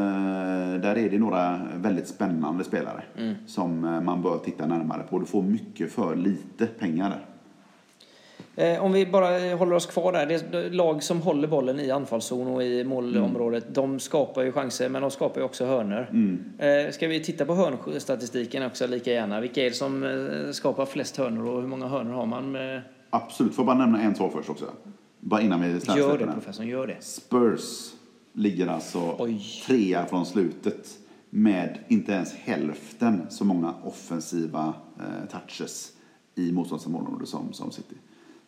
där 0.81 0.97
är 0.97 1.09
det 1.09 1.19
några 1.19 1.59
väldigt 1.75 2.07
spännande 2.07 2.63
spelare 2.63 3.03
Mm. 3.17 3.35
som 3.47 3.85
eh, 3.85 4.01
man 4.01 4.21
bör 4.21 4.37
titta 4.37 4.65
närmare 4.67 5.03
på. 5.09 5.19
Du 5.19 5.25
får 5.25 5.41
mycket 5.43 5.91
för 5.91 6.15
lite 6.15 6.65
pengar 6.67 7.09
där. 7.09 7.25
Eh, 8.55 8.83
om 8.83 8.91
vi 8.91 9.05
bara 9.05 9.39
eh, 9.39 9.57
håller 9.57 9.75
oss 9.75 9.85
kvar 9.85 10.11
där. 10.11 10.25
Det 10.25 10.69
lag 10.69 11.03
som 11.03 11.21
håller 11.21 11.47
bollen 11.47 11.79
i 11.79 11.91
anfallszon 11.91 12.47
och 12.47 12.63
i 12.63 12.83
målområdet. 12.83 13.75
De 13.75 13.99
skapar 13.99 14.43
ju 14.43 14.51
chanser, 14.51 14.89
men 14.89 15.01
de 15.01 15.11
skapar 15.11 15.41
ju 15.41 15.45
också 15.45 15.65
hörnor. 15.65 16.07
Eh, 16.57 16.91
ska 16.91 17.07
vi 17.07 17.23
titta 17.23 17.45
på 17.45 17.55
hörnstatistiken 17.55 18.65
också 18.65 18.87
lika 18.87 19.11
gärna? 19.11 19.41
Vilka 19.41 19.61
är 19.61 19.69
det 19.69 19.75
som 19.75 20.49
skapar 20.53 20.85
flest 20.85 21.17
hörnor 21.17 21.47
och 21.47 21.61
hur 21.61 21.67
många 21.67 21.87
hörnor 21.87 22.13
har 22.13 22.25
man? 22.25 22.51
Med... 22.51 22.81
Absolut. 23.09 23.55
Får 23.55 23.63
jag 23.65 23.77
bara 23.77 23.85
nämna 23.85 24.01
en 24.01 24.15
sak 24.15 24.33
först 24.33 24.49
också? 24.49 24.65
Bara 25.19 25.41
innan 25.41 25.61
vi 25.61 25.79
Gör 25.97 26.17
det 26.17 26.25
professorn, 26.25 26.67
gör 26.67 26.87
det. 26.87 26.97
Spurs 26.99 27.93
ligger 28.33 28.67
alltså 28.67 29.15
Oj. 29.19 29.41
trea 29.67 30.05
från 30.05 30.25
slutet 30.25 30.87
med 31.29 31.77
inte 31.87 32.11
ens 32.11 32.33
hälften 32.33 33.21
så 33.29 33.45
många 33.45 33.73
offensiva 33.83 34.73
touches 35.31 35.91
i 36.35 36.51
motståndarområdet 36.51 37.27
som, 37.27 37.53
som 37.53 37.71
City. 37.71 37.95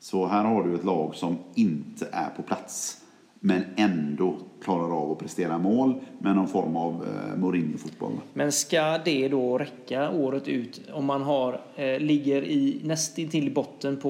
Så 0.03 0.25
här 0.25 0.43
har 0.43 0.63
du 0.63 0.75
ett 0.75 0.83
lag 0.83 1.15
som 1.15 1.37
inte 1.55 2.07
är 2.11 2.29
på 2.29 2.41
plats 2.41 3.01
men 3.39 3.63
ändå 3.75 4.37
klarar 4.61 5.01
av 5.01 5.11
att 5.11 5.19
prestera 5.19 5.57
mål 5.57 5.95
med 6.19 6.35
någon 6.35 6.47
form 6.47 6.75
av 6.75 6.93
eh, 6.93 7.37
Mourinho-fotboll. 7.37 8.11
Men 8.33 8.51
ska 8.51 8.97
det 8.97 9.27
då 9.27 9.57
räcka 9.57 10.11
året 10.11 10.47
ut 10.47 10.81
om 10.93 11.05
man 11.05 11.21
har, 11.21 11.61
eh, 11.75 11.99
ligger 11.99 12.43
i 12.43 12.81
nästintill 12.83 13.53
botten 13.53 13.97
på 13.97 14.09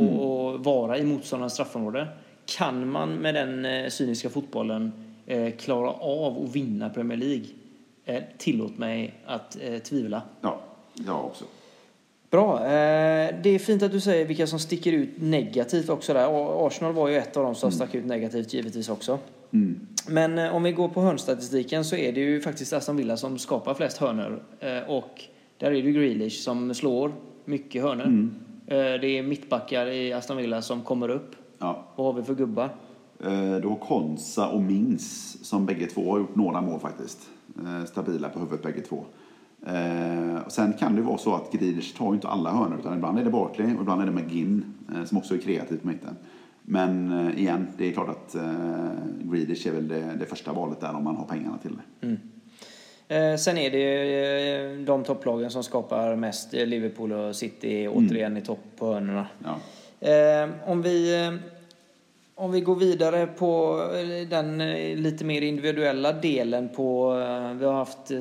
att 0.55 0.65
vara 0.65 0.97
i 0.97 1.05
motståndarens 1.05 1.53
straffområde? 1.53 2.07
Kan 2.45 2.89
man 2.89 3.09
med 3.09 3.35
den 3.35 3.65
eh, 3.65 3.89
cyniska 3.89 4.29
fotbollen 4.29 4.91
eh, 5.25 5.51
klara 5.55 5.91
av 5.91 6.43
att 6.43 6.55
vinna 6.55 6.89
Premier 6.89 7.17
League? 7.17 7.45
Eh, 8.05 8.23
tillåt 8.37 8.77
mig 8.77 9.13
att 9.25 9.57
eh, 9.61 9.77
tvivla. 9.77 10.21
Ja, 10.41 10.59
jag 11.07 11.25
också. 11.25 11.45
Bra. 12.33 12.59
Eh, 12.59 13.35
det 13.43 13.49
är 13.49 13.59
fint 13.59 13.83
att 13.83 13.91
du 13.91 13.99
säger 13.99 14.25
vilka 14.25 14.47
som 14.47 14.59
sticker 14.59 14.91
ut 14.93 15.09
negativt 15.21 15.89
också 15.89 16.13
där. 16.13 16.67
Arsenal 16.67 16.93
var 16.93 17.07
ju 17.07 17.15
ett 17.17 17.37
av 17.37 17.43
dem 17.43 17.55
som 17.55 17.71
stack 17.71 17.95
ut 17.95 18.05
negativt 18.05 18.53
givetvis 18.53 18.89
också. 18.89 19.19
Men 20.07 20.37
eh, 20.37 20.55
om 20.55 20.63
vi 20.63 20.71
går 20.71 20.89
på 20.89 21.01
hörnstatistiken 21.01 21.85
så 21.85 21.95
är 21.95 22.11
det 22.11 22.19
ju 22.19 22.41
faktiskt 22.41 22.73
Aston 22.73 22.97
Villa 22.97 23.17
som 23.17 23.37
skapar 23.37 23.73
flest 23.73 23.97
hörnor. 23.97 24.43
Eh, 24.59 24.89
och 24.89 25.23
där 25.57 25.67
är 25.67 25.71
det 25.71 25.77
ju 25.77 25.91
Grealish 25.91 26.43
som 26.43 26.73
slår 26.73 27.11
mycket 27.45 27.81
hörnor. 27.83 28.29
Eh, 28.67 28.77
det 28.77 29.07
är 29.17 29.23
mittbackar 29.23 29.87
i 29.87 30.13
Aston 30.13 30.37
Villa 30.37 30.61
som 30.61 30.81
kommer 30.81 31.09
upp. 31.09 31.35
Ja. 31.59 31.85
Vad 31.95 32.07
har 32.07 32.13
vi 32.13 32.23
för 32.23 32.35
gubbar? 32.35 32.69
Du 33.61 33.67
har 33.67 33.79
Konsa 33.87 34.47
och 34.47 34.61
Mings 34.61 35.37
som 35.45 35.65
bägge 35.65 35.85
två 35.85 36.11
har 36.11 36.19
gjort 36.19 36.35
några 36.35 36.61
mål 36.61 36.79
faktiskt. 36.79 37.19
Stabila 37.87 38.29
på 38.29 38.39
huvudet 38.39 38.63
bägge 38.63 38.81
två. 38.81 39.05
Eh, 39.67 40.41
och 40.45 40.51
Sen 40.51 40.73
kan 40.73 40.95
det 40.95 41.01
vara 41.01 41.17
så 41.17 41.35
att 41.35 41.51
Grealish 41.51 41.97
tar 41.97 42.05
ju 42.05 42.13
inte 42.13 42.27
alla 42.27 42.51
hörnor 42.51 42.79
utan 42.79 42.93
ibland 42.93 43.19
är 43.19 43.23
det 43.23 43.29
Barkley 43.29 43.75
och 43.75 43.81
ibland 43.81 44.01
är 44.01 44.05
det 44.05 44.11
McGinn 44.11 44.73
eh, 44.95 45.05
som 45.05 45.17
också 45.17 45.33
är 45.33 45.37
kreativ 45.37 45.77
på 45.77 45.87
mitten. 45.87 46.15
Men 46.61 47.11
eh, 47.27 47.39
igen, 47.39 47.67
det 47.77 47.87
är 47.87 47.91
klart 47.91 48.09
att 48.09 48.35
eh, 48.35 48.41
Grealish 49.23 49.67
är 49.67 49.71
väl 49.71 49.87
det, 49.87 50.03
det 50.19 50.25
första 50.25 50.53
valet 50.53 50.79
där 50.79 50.95
om 50.95 51.03
man 51.03 51.15
har 51.15 51.25
pengarna 51.25 51.57
till 51.57 51.77
det. 51.99 52.17
Eh, 53.15 53.37
sen 53.37 53.57
är 53.57 53.71
det 53.71 54.73
eh, 54.73 54.79
de 54.79 55.03
topplagen 55.03 55.51
som 55.51 55.63
skapar 55.63 56.15
mest. 56.15 56.53
Liverpool 56.53 57.11
och 57.11 57.35
City 57.35 57.87
återigen 57.87 58.37
i 58.37 58.41
topp 58.41 58.63
på 58.77 58.93
hörnorna. 58.93 59.27
Ja. 59.43 59.59
Om, 60.65 60.81
vi, 60.81 61.31
om 62.35 62.51
vi 62.51 62.61
går 62.61 62.75
vidare 62.75 63.27
på 63.27 63.81
den 64.29 64.57
lite 65.03 65.25
mer 65.25 65.41
individuella 65.41 66.13
delen 66.13 66.69
på... 66.69 67.13
Vi 67.59 67.65
har 67.65 67.73
haft 67.73 68.11
eh, 68.11 68.19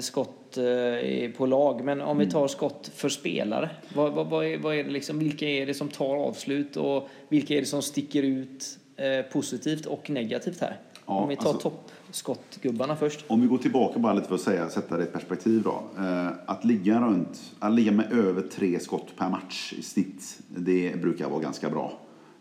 skott 0.53 0.59
eh, 0.59 1.31
på 1.37 1.47
lag, 1.47 1.85
men 1.85 2.01
om 2.01 2.19
vi 2.19 2.31
tar 2.31 2.49
skott 2.49 2.91
för 2.95 3.09
spelare. 3.09 3.71
Vad, 3.95 4.13
vad, 4.13 4.27
vad, 4.31 4.47
är, 4.47 4.59
vad 4.59 4.75
är 4.75 4.85
det 4.85 4.91
liksom, 4.91 5.19
vilka 5.19 5.49
är 5.49 5.67
det 5.67 5.75
som 5.75 5.89
tar 5.89 6.17
avslut 6.17 6.77
och 6.77 7.09
vilka 7.29 7.55
är 7.55 7.61
det 7.61 7.67
som 7.67 7.83
sticker 7.83 8.23
ut 8.23 8.79
eh, 8.97 9.33
positivt 9.33 9.87
och 9.87 10.11
negativt 10.11 10.61
här? 10.61 10.81
Ja, 11.07 11.15
om 11.15 11.29
vi 11.29 11.37
tar 11.37 11.49
alltså- 11.51 11.71
toppskottgubbarna 11.71 12.97
först. 12.97 13.25
Om 13.29 13.41
vi 13.41 13.47
går 13.47 13.59
tillbaka 13.59 13.99
bara 13.99 14.13
lite 14.13 14.29
för 14.29 14.35
att 14.35 14.41
säga, 14.41 14.69
sätta 14.69 14.97
det 14.97 15.03
i 15.03 15.07
perspektiv 15.07 15.63
då. 15.63 15.83
Eh, 15.99 16.29
Att 16.47 16.65
ligga 16.65 17.01
runt, 17.01 17.41
att 17.59 17.73
ligga 17.73 17.93
med 17.93 18.13
över 18.13 18.43
tre 18.43 18.79
skott 18.81 19.17
per 19.19 19.29
match 19.31 19.73
i 19.79 19.83
snitt, 19.83 20.39
det 20.49 21.01
brukar 21.03 21.29
vara 21.29 21.41
ganska 21.41 21.71
bra. 21.71 21.99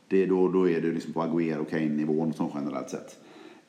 Det 0.08 0.26
då, 0.26 0.48
då 0.48 0.70
är 0.70 0.82
det 0.82 0.88
liksom 0.92 1.14
på 1.14 1.22
Agüero 1.22 1.66
Kane-nivån 1.66 2.34
som 2.34 2.50
generellt 2.56 2.90
sett. 2.90 3.18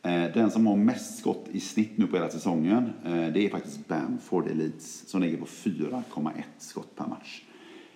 Eh, 0.03 0.25
Den 0.35 0.51
som 0.51 0.67
har 0.67 0.77
mest 0.77 1.19
skott 1.19 1.45
i 1.53 1.61
snitt 1.61 1.99
nu 1.99 2.07
på 2.07 2.17
hela 2.17 2.29
säsongen, 2.31 2.93
eh, 3.05 3.27
det 3.33 3.47
är 3.47 3.49
faktiskt 3.51 3.89
Bamford 3.89 4.49
i 4.49 4.55
Leeds 4.55 5.09
som 5.11 5.23
ligger 5.23 5.39
på 5.39 5.47
4,1 5.47 6.33
skott 6.59 6.97
per 6.97 7.07
match. 7.07 7.43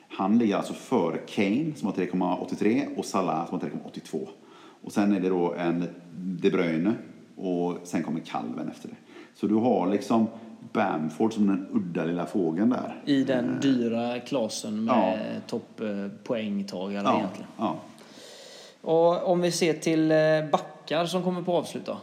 Han 0.09 0.38
ligger 0.38 0.57
alltså 0.57 0.73
före 0.73 1.19
Kane 1.19 1.73
som 1.77 1.87
har 1.87 1.95
3,83 1.95 2.87
och 2.97 3.05
Salah 3.05 3.49
som 3.49 3.61
har 3.61 3.69
3,82. 3.69 4.29
Och 4.83 4.92
sen 4.92 5.12
är 5.12 5.21
det 5.21 5.29
då 5.29 5.55
en 5.55 5.85
De 6.14 6.51
Bruyne 6.51 6.95
och 7.37 7.79
sen 7.85 8.03
kommer 8.03 8.21
Calven 8.21 8.69
efter 8.69 8.88
det. 8.88 8.95
Så 9.35 9.47
du 9.47 9.55
har 9.55 9.87
liksom 9.90 10.27
Bamford 10.73 11.33
som 11.33 11.47
den 11.47 11.66
udda 11.73 12.05
lilla 12.05 12.27
fågeln 12.27 12.71
där. 12.71 13.03
I 13.05 13.25
den 13.25 13.61
dyra 13.61 14.21
klasen 14.21 14.85
med 14.85 15.40
topppoängtagare 15.47 17.03
Ja, 17.05 17.19
egentligen. 17.19 17.49
ja. 17.59 17.77
Och 18.81 19.29
om 19.31 19.40
vi 19.40 19.53
ser 19.53 19.73
till 19.73 20.11
eh, 20.11 20.16
backar 20.87 21.07
som 21.07 21.22
kommer 21.22 21.42
på 21.42 21.53
avslut 21.57 21.87
då? 21.87 21.99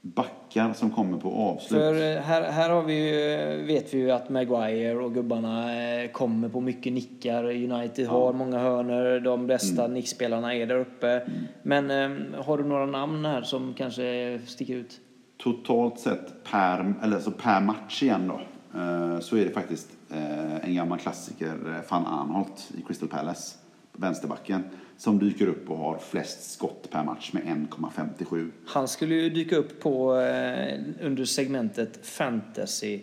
Backar 0.00 0.72
som 0.72 0.90
kommer 0.90 1.18
på 1.18 1.32
avslut. 1.32 1.80
För 1.80 2.16
eh, 2.16 2.20
här, 2.22 2.42
här 2.42 2.70
har 2.70 2.82
vi 2.82 2.94
ju, 2.94 3.62
vet 3.66 3.94
vi 3.94 3.98
ju 3.98 4.10
att 4.10 4.28
Maguire 4.28 4.94
och 4.94 5.14
gubbarna 5.14 5.82
eh, 5.82 6.10
kommer 6.10 6.48
på 6.48 6.60
mycket 6.60 6.92
nickar. 6.92 7.44
United 7.44 8.06
har 8.06 8.32
många 8.32 8.58
hörnor, 8.58 9.20
de 9.20 9.46
bästa 9.46 9.84
Mm. 9.84 9.94
nickspelarna 9.94 10.54
är 10.54 10.66
där 10.66 10.76
uppe. 10.76 11.22
Men 11.62 11.90
eh, 11.90 12.42
har 12.44 12.58
du 12.58 12.64
några 12.64 12.86
namn 12.86 13.24
här 13.24 13.42
som 13.42 13.74
kanske 13.74 14.40
sticker 14.46 14.74
ut? 14.74 15.00
Totalt 15.42 16.00
sett 16.00 16.44
per, 16.50 16.94
eller 17.02 17.14
alltså 17.16 17.30
per 17.30 17.60
match 17.60 18.02
igen 18.02 18.28
då, 18.28 18.40
eh, 18.80 19.20
så 19.20 19.36
är 19.36 19.44
det 19.44 19.50
faktiskt 19.50 19.88
eh, 20.10 20.64
en 20.64 20.74
gammal 20.74 20.98
klassiker, 20.98 21.54
van 21.90 22.06
Arnholt 22.06 22.70
i 22.78 22.82
Crystal 22.82 23.08
Palace, 23.08 23.56
vänsterbacken, 23.92 24.64
som 24.98 25.18
dyker 25.18 25.46
upp 25.46 25.70
och 25.70 25.78
har 25.78 25.98
flest 25.98 26.52
skott 26.52 26.90
per 26.90 27.04
match 27.04 27.32
med 27.32 27.42
1,57. 27.42 28.50
Han 28.66 28.88
skulle 28.88 29.14
ju 29.14 29.30
dyka 29.30 29.56
upp 29.56 29.80
på, 29.80 30.16
eh, 30.16 30.80
under 31.00 31.24
segmentet 31.24 32.06
fantasy 32.06 33.00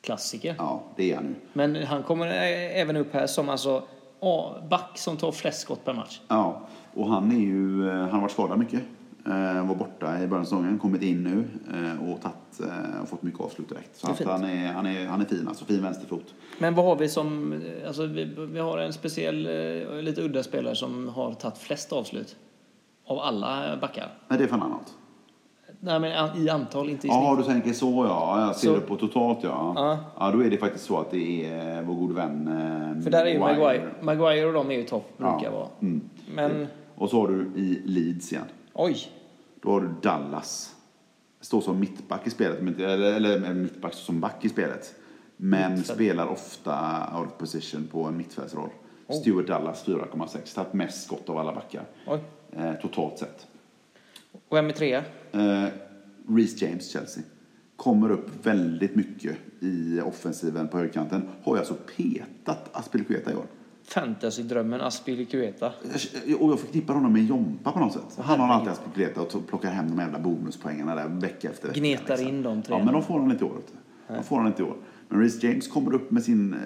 klassiker. 0.00 0.54
Ja, 0.58 0.82
det 0.96 1.10
är 1.10 1.16
han 1.16 1.24
nu. 1.24 1.34
Men 1.52 1.76
han 1.76 2.02
kommer 2.02 2.26
eh, 2.26 2.80
även 2.80 2.96
upp 2.96 3.12
här 3.14 3.26
som 3.26 3.48
alltså 3.48 3.82
back 4.70 4.98
som 4.98 5.16
tar 5.16 5.32
flest 5.32 5.60
skott 5.60 5.84
per 5.84 5.94
match. 5.94 6.20
Ja, 6.28 6.68
och 6.94 7.08
han 7.08 7.32
är 7.32 7.40
ju, 7.40 7.88
eh, 7.88 7.94
han 7.94 8.10
har 8.10 8.20
varit 8.20 8.32
skadad 8.32 8.58
mycket. 8.58 8.80
Eh, 9.26 9.66
var 9.68 9.74
borta 9.74 10.22
i 10.22 10.26
början 10.26 10.40
av 10.40 10.44
säsongen, 10.44 10.78
kommit 10.78 11.02
in 11.02 11.22
nu 11.22 11.44
och, 12.12 12.22
tatt, 12.22 12.36
eh, 12.62 13.02
och 13.02 13.08
fått 13.08 13.22
mycket 13.22 13.40
avslut 13.40 13.68
direkt. 13.68 13.96
Så 13.96 14.06
är 14.06 14.24
han, 14.26 14.44
är, 14.44 14.72
han, 14.72 14.86
är, 14.86 15.06
han 15.06 15.20
är 15.20 15.24
fin, 15.24 15.48
alltså 15.48 15.64
fin 15.64 15.82
vänsterfot. 15.82 16.34
Men 16.58 16.74
vad 16.74 16.84
har 16.84 16.96
vi 16.96 17.08
som... 17.08 17.52
eh, 17.52 17.86
Alltså 17.86 18.06
vi, 18.06 18.24
vi 18.24 18.58
har 18.58 18.78
en 18.78 18.92
speciell, 18.92 19.46
eh, 19.46 20.02
lite 20.02 20.22
udda 20.22 20.42
spelare 20.42 20.76
som 20.76 21.08
har 21.08 21.34
tagit 21.34 21.58
flest 21.58 21.92
avslut. 21.92 22.36
Av 23.06 23.18
alla 23.18 23.76
backar. 23.80 24.08
Nej, 24.28 24.38
det 24.38 24.44
är 24.44 24.52
annat. 24.54 24.94
Nej, 25.82 26.00
men 26.00 26.36
i 26.42 26.48
antal, 26.48 26.88
inte 26.90 27.06
i 27.06 27.10
Ja, 27.10 27.34
snitt. 27.36 27.46
du 27.46 27.52
tänker 27.52 27.72
så 27.72 28.04
ja. 28.08 28.40
Jag 28.46 28.56
ser 28.56 28.68
Så- 28.68 28.74
det 28.74 28.80
på 28.80 28.96
totalt 28.96 29.38
ja. 29.42 29.72
Ja. 29.76 29.98
ja. 30.18 30.30
då 30.30 30.44
är 30.44 30.50
det 30.50 30.56
faktiskt 30.56 30.84
så 30.84 30.98
att 31.00 31.10
det 31.10 31.46
är 31.46 31.82
vår 31.82 31.94
gode 31.94 32.14
vän 32.14 32.48
eh, 32.48 33.02
För 33.02 33.10
där 33.10 33.26
är 33.26 33.30
ju. 33.32 33.38
Maguire. 33.38 33.90
Maguire 34.00 34.46
och 34.46 34.52
de 34.52 34.70
är 34.70 34.74
ju 34.74 34.82
topp, 34.84 35.12
brukar 35.16 35.40
Ja. 35.44 35.50
vara. 35.50 35.68
Mm. 35.82 36.00
Men, 36.34 36.66
Och 36.94 37.10
så 37.10 37.20
har 37.20 37.28
du 37.28 37.50
i 37.60 37.82
Leeds 37.84 38.32
igen. 38.32 38.44
oj. 38.74 38.96
Då 39.62 39.70
har 39.70 39.80
du 39.80 39.88
Dallas. 40.02 40.74
Står 41.40 41.60
som 41.60 41.80
mittback 41.80 42.26
i 42.26 42.30
spelet, 42.30 42.78
eller, 42.80 43.12
eller 43.12 43.54
mittback 43.54 43.94
som 43.94 44.20
back 44.20 44.44
i 44.44 44.48
spelet. 44.48 44.94
Men 45.36 45.72
Mittfält. 45.74 45.96
spelar 45.96 46.26
ofta 46.26 47.06
out 47.18 47.26
of 47.26 47.38
position 47.38 47.88
på 47.92 48.04
en 48.04 48.16
mittfältsroll. 48.16 48.70
Oh. 49.06 49.20
Stuart 49.20 49.46
Dallas 49.46 49.86
4,6. 49.86 50.54
Tagit 50.54 50.72
mest 50.72 51.04
skott 51.04 51.28
av 51.28 51.38
alla 51.38 51.54
backar. 51.54 51.84
Eh, 52.52 52.72
totalt 52.82 53.18
sett. 53.18 53.46
Och 54.48 54.56
vem 54.56 54.66
är 54.66 54.72
trea? 54.72 55.04
Eh, 55.32 55.66
Reece 56.28 56.62
James, 56.62 56.90
Chelsea. 56.92 57.22
Kommer 57.76 58.10
upp 58.10 58.46
väldigt 58.46 58.96
mycket 58.96 59.36
i 59.60 60.00
offensiven 60.00 60.68
på 60.68 60.76
högerkanten. 60.78 61.28
Har 61.42 61.54
ju 61.54 61.58
alltså 61.58 61.74
petat 61.96 62.68
Aspilicueta 62.72 63.32
i 63.32 63.34
år. 63.34 63.46
Fantasy-drömmen 63.94 64.80
Aspilicueta. 64.80 65.72
Och 66.40 66.50
jag 66.50 66.60
förknippar 66.60 66.94
honom 66.94 67.12
med 67.12 67.24
Jompa 67.24 67.72
på 67.72 67.80
något 67.80 67.92
sätt. 67.92 68.18
Han 68.18 68.40
har 68.40 68.48
alltid 68.48 68.72
Aspilicueta 68.72 69.20
och 69.20 69.46
plockar 69.48 69.70
hem 69.70 69.88
de 69.88 69.98
jävla 69.98 70.18
bonuspoängarna 70.18 70.94
där 70.94 71.08
vecka 71.08 71.50
efter 71.50 71.68
vecka. 71.68 71.80
Gnetar 71.80 72.16
liksom. 72.16 72.28
in 72.28 72.42
de 72.42 72.62
tre. 72.62 72.74
Ja, 72.78 72.84
men 72.84 72.94
de 72.94 73.02
får 73.02 73.20
han 73.20 73.30
inte 73.30 73.44
i 73.44 73.48
år. 73.48 73.60
Han 74.06 74.24
får 74.24 74.36
han 74.36 74.46
inte 74.46 74.62
i 74.62 74.64
år. 74.64 74.76
Men 75.08 75.20
Reece 75.20 75.42
James 75.42 75.68
kommer 75.68 75.94
upp 75.94 76.10
med 76.10 76.22
sin 76.22 76.54
eh, 76.54 76.58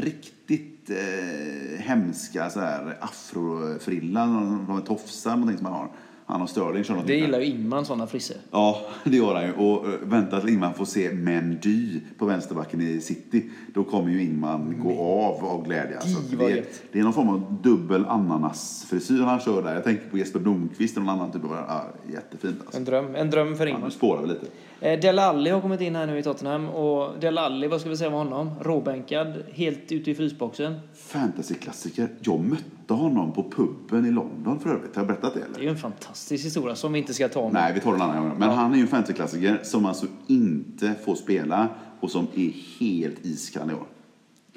riktigt 0.00 0.90
eh, 0.90 1.80
hemska 1.80 2.50
så 2.50 2.60
här 2.60 2.96
afrofrilla, 3.00 4.26
någon, 4.26 4.64
någon 4.64 4.82
tofsar 4.82 5.30
någonting 5.30 5.56
som 5.56 5.66
han 5.66 5.74
har. 5.74 5.88
Han 6.30 6.42
och 6.42 6.50
Sterling 6.50 6.84
kör 6.84 6.94
något 6.94 7.06
Det 7.06 7.16
gillar 7.16 7.40
ju 7.40 7.46
Ingman, 7.46 7.84
sådana 7.84 8.06
frisser. 8.06 8.36
Ja, 8.50 8.80
det 9.04 9.16
gör 9.16 9.34
han 9.34 9.44
ju. 9.44 9.52
Och 9.52 9.86
eh, 9.86 9.92
vänta 10.02 10.40
till 10.40 10.48
Ingman 10.48 10.74
får 10.74 10.84
se 10.84 11.12
Mendy 11.12 12.00
på 12.18 12.26
vänsterbacken 12.26 12.80
i 12.80 13.00
City. 13.00 13.50
Då 13.74 13.84
kommer 13.84 14.10
ju 14.10 14.22
Ingman 14.22 14.80
gå 14.82 14.90
av 15.00 15.44
av 15.44 15.64
glädje. 15.66 15.98
Alltså. 15.98 16.36
Det, 16.36 16.50
gött. 16.50 16.82
det 16.92 16.98
är 16.98 17.02
någon 17.02 17.12
form 17.12 17.28
av 17.28 17.56
dubbel 17.62 18.04
ananasfrisyr 18.04 19.22
han 19.22 19.40
kör 19.40 19.62
där. 19.62 19.74
Jag 19.74 19.84
tänker 19.84 20.10
på 20.10 20.18
Jesper 20.18 20.40
Blomqvist 20.40 20.96
eller 20.96 21.06
någon 21.06 21.14
annan 21.14 21.32
typ 21.32 21.44
av... 21.44 21.50
Ja, 21.68 21.84
jättefint 22.12 22.60
alltså. 22.60 22.76
En 22.76 22.84
dröm, 22.84 23.14
en 23.14 23.30
dröm 23.30 23.56
för 23.56 23.66
Ingman. 23.66 23.82
nu 23.84 23.90
spårar 23.90 24.22
vi 24.22 24.28
lite. 24.28 24.46
Eh, 24.80 25.28
Alli 25.28 25.50
har 25.50 25.60
kommit 25.60 25.80
in 25.80 25.96
här 25.96 26.06
nu 26.06 26.18
i 26.18 26.22
Tottenham 26.22 26.68
och 26.68 27.20
Dele 27.20 27.40
Alli, 27.40 27.66
vad 27.68 27.80
ska 27.80 27.90
vi 27.90 27.96
säga 27.96 28.08
om 28.08 28.14
honom? 28.14 28.50
Råbänkad, 28.60 29.34
helt 29.52 29.92
ute 29.92 30.10
i 30.10 30.14
frysboxen. 30.14 30.80
Fantasyklassiker. 30.94 32.08
Jag 32.20 32.40
mötte 32.40 32.79
honom 32.94 33.32
på 33.32 33.50
puben 33.50 34.06
i 34.06 34.10
London 34.10 34.60
för 34.60 34.70
övrigt. 34.70 34.96
Har 34.96 35.02
jag 35.02 35.06
berättat 35.06 35.34
det 35.34 35.40
Det 35.40 35.44
är 35.44 35.48
eller? 35.50 35.60
ju 35.60 35.68
en 35.68 35.76
fantastisk 35.76 36.44
historia 36.44 36.74
som 36.74 36.92
vi 36.92 36.98
inte 36.98 37.14
ska 37.14 37.28
ta 37.28 37.42
med. 37.44 37.52
Nej, 37.52 37.72
vi 37.74 37.80
tar 37.80 37.92
den 37.92 38.00
annan 38.02 38.28
gång. 38.28 38.38
Men 38.38 38.48
Ja. 38.48 38.54
han 38.54 38.72
är 38.72 38.76
ju 38.76 38.82
en 38.82 38.88
fantasyklassiker 38.88 39.60
som 39.62 39.86
alltså 39.86 40.06
inte 40.26 40.94
får 41.04 41.14
spela 41.14 41.68
och 42.00 42.10
som 42.10 42.26
är 42.34 42.52
helt 42.80 43.26
iskall 43.26 43.70
i 43.70 43.74
år. 43.74 43.86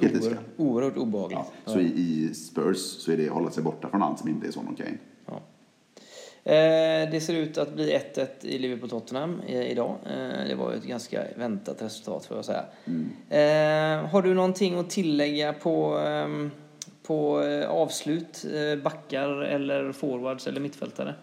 Helt 0.01 0.13
iskall. 0.13 0.31
Oerhört, 0.31 0.45
oerhört 0.57 0.97
obehagligt. 0.97 1.39
Ja, 1.65 1.71
så 1.71 1.79
i, 1.79 1.85
i 1.85 2.33
Spurs 2.33 2.77
så 2.77 3.11
är 3.11 3.17
det 3.17 3.29
hålla 3.29 3.51
sig 3.51 3.63
borta 3.63 3.89
från 3.89 4.03
allt 4.03 4.19
som 4.19 4.29
inte 4.29 4.47
är 4.47 4.57
och 4.57 4.77
Kane. 4.77 4.97
Ja. 5.25 5.41
Eh, 6.45 7.09
det 7.11 7.21
ser 7.23 7.33
ut 7.35 7.57
att 7.57 7.73
bli 7.75 7.97
1-1 8.15 8.27
i 8.41 8.57
Liverpool-Tottenham 8.57 9.41
eh, 9.47 9.71
idag. 9.71 9.95
Eh, 10.05 10.47
det 10.47 10.55
var 10.55 10.71
ju 10.71 10.77
ett 10.77 10.83
ganska 10.85 11.21
väntat 11.37 11.81
resultat 11.81 12.25
får 12.25 12.37
jag 12.37 12.45
säga. 12.45 12.65
Eh, 13.29 14.07
har 14.09 14.21
du 14.21 14.33
någonting 14.33 14.75
att 14.79 14.89
tillägga 14.89 15.53
på, 15.53 15.97
ehm, 15.99 16.51
på 17.03 17.41
eh, 17.41 17.69
avslut? 17.69 18.45
Eh, 18.45 18.83
backar 18.83 19.29
eller 19.29 19.91
forwards 19.91 20.47
eller 20.47 20.61
mittfältare? 20.61 21.15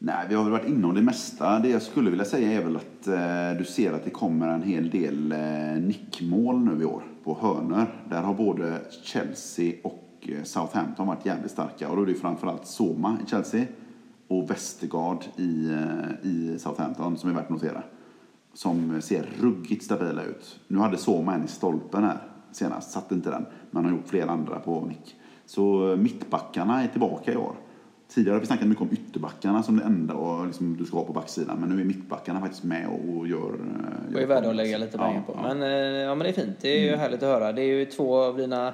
Nej, 0.00 0.26
vi 0.28 0.34
har 0.34 0.42
väl 0.42 0.52
varit 0.52 0.68
inom 0.68 0.94
det 0.94 1.02
mesta. 1.02 1.58
Det 1.58 1.68
jag 1.68 1.82
skulle 1.82 2.10
vilja 2.10 2.24
säga 2.24 2.52
är 2.52 2.64
väl 2.64 2.76
att 2.76 3.06
eh, 3.06 3.58
du 3.58 3.64
ser 3.64 3.92
att 3.92 4.04
det 4.04 4.10
kommer 4.10 4.48
en 4.48 4.62
hel 4.62 4.90
del 4.90 5.32
eh, 5.32 5.82
nickmål 5.82 6.58
nu 6.58 6.82
i 6.82 6.84
år 6.84 7.02
på 7.24 7.38
hörnor. 7.40 7.86
Där 8.08 8.22
har 8.22 8.34
både 8.34 8.80
Chelsea 9.02 9.74
och 9.82 10.28
eh, 10.28 10.42
Southampton 10.42 11.06
varit 11.06 11.26
jävligt 11.26 11.50
starka. 11.50 11.88
Och 11.90 11.96
då 11.96 12.02
är 12.02 12.06
det 12.06 12.12
ju 12.12 12.18
framförallt 12.18 12.66
Soma 12.66 13.18
i 13.26 13.30
Chelsea 13.30 13.64
och 14.28 14.50
Westergaard 14.50 15.24
i, 15.36 15.70
eh, 15.70 16.30
i 16.30 16.58
Southampton 16.58 17.16
som 17.16 17.30
är 17.30 17.34
värt 17.34 17.44
att 17.44 17.50
notera. 17.50 17.82
Som 18.54 19.02
ser 19.02 19.28
ruggigt 19.40 19.84
stabila 19.84 20.24
ut. 20.24 20.60
Nu 20.68 20.78
hade 20.78 20.96
Soma 20.96 21.34
en 21.34 21.44
i 21.44 21.48
stolpen 21.48 22.04
här 22.04 22.18
senast, 22.52 22.90
satte 22.90 23.14
inte 23.14 23.30
den. 23.30 23.46
Men 23.70 23.84
har 23.84 23.92
gjort 23.92 24.08
flera 24.08 24.30
andra 24.30 24.58
på 24.58 24.80
nick. 24.80 25.16
Så 25.46 25.90
eh, 25.92 25.96
mittbackarna 25.96 26.82
är 26.82 26.88
tillbaka 26.88 27.32
i 27.32 27.36
år. 27.36 27.52
Tidigare 28.08 28.34
har 28.34 28.40
vi 28.40 28.46
snackat 28.46 28.66
mycket 28.68 28.82
om 28.82 28.88
ytterbackarna 28.92 29.62
som 29.62 29.76
det 29.76 29.84
enda 29.84 30.14
och 30.14 30.46
liksom 30.46 30.76
du 30.76 30.84
ska 30.84 30.96
ha 30.96 31.04
på 31.04 31.12
backsidan. 31.12 31.56
Men 31.60 31.68
nu 31.68 31.80
är 31.80 31.84
mittbackarna 31.84 32.40
faktiskt 32.40 32.64
med 32.64 32.86
och, 32.88 33.16
och 33.18 33.26
gör... 33.28 33.38
eh, 33.38 33.50
Det 34.10 34.16
är 34.16 34.20
gör 34.20 34.28
värde 34.28 34.50
att 34.50 34.56
lägga 34.56 34.78
lite 34.78 34.96
Ja, 34.98 35.04
pengar 35.04 35.22
på. 35.26 35.32
ja. 35.42 35.50
Mm. 35.50 35.58
Men, 35.58 35.70
eh, 35.70 35.76
ja, 35.98 36.14
men 36.14 36.24
det 36.24 36.28
är 36.28 36.32
fint. 36.32 36.56
Det 36.60 36.68
är 36.68 36.90
ju 36.90 36.96
härligt 36.96 37.22
att 37.22 37.28
höra. 37.40 37.52
Det 37.52 37.62
är 37.62 37.66
ju 37.78 37.84
två 37.84 38.16
av 38.16 38.36
dina 38.36 38.72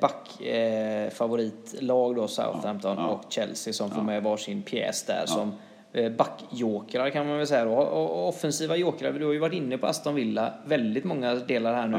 backfavoritlag 0.00 2.16
då, 2.16 2.28
Southampton 2.28 2.96
Ja, 2.96 3.02
ja. 3.02 3.08
och 3.08 3.32
Chelsea 3.32 3.72
som 3.72 3.90
får 3.90 4.02
med 4.02 4.22
varsin 4.22 4.62
pjäs 4.62 5.04
där 5.06 5.22
som 5.26 5.52
backjokrar 6.18 7.10
kan 7.10 7.28
man 7.28 7.38
väl 7.38 7.46
säga 7.46 7.64
då. 7.64 7.72
Och, 7.72 8.22
och 8.22 8.28
offensiva 8.28 8.76
jokrar, 8.76 9.12
du 9.12 9.24
har 9.26 9.32
ju 9.32 9.38
varit 9.38 9.54
inne 9.54 9.78
på 9.78 9.86
Aston 9.86 10.14
Villa 10.14 10.52
väldigt 10.66 11.04
många 11.04 11.34
delar 11.34 11.74
här 11.74 11.88
nu. 11.88 11.98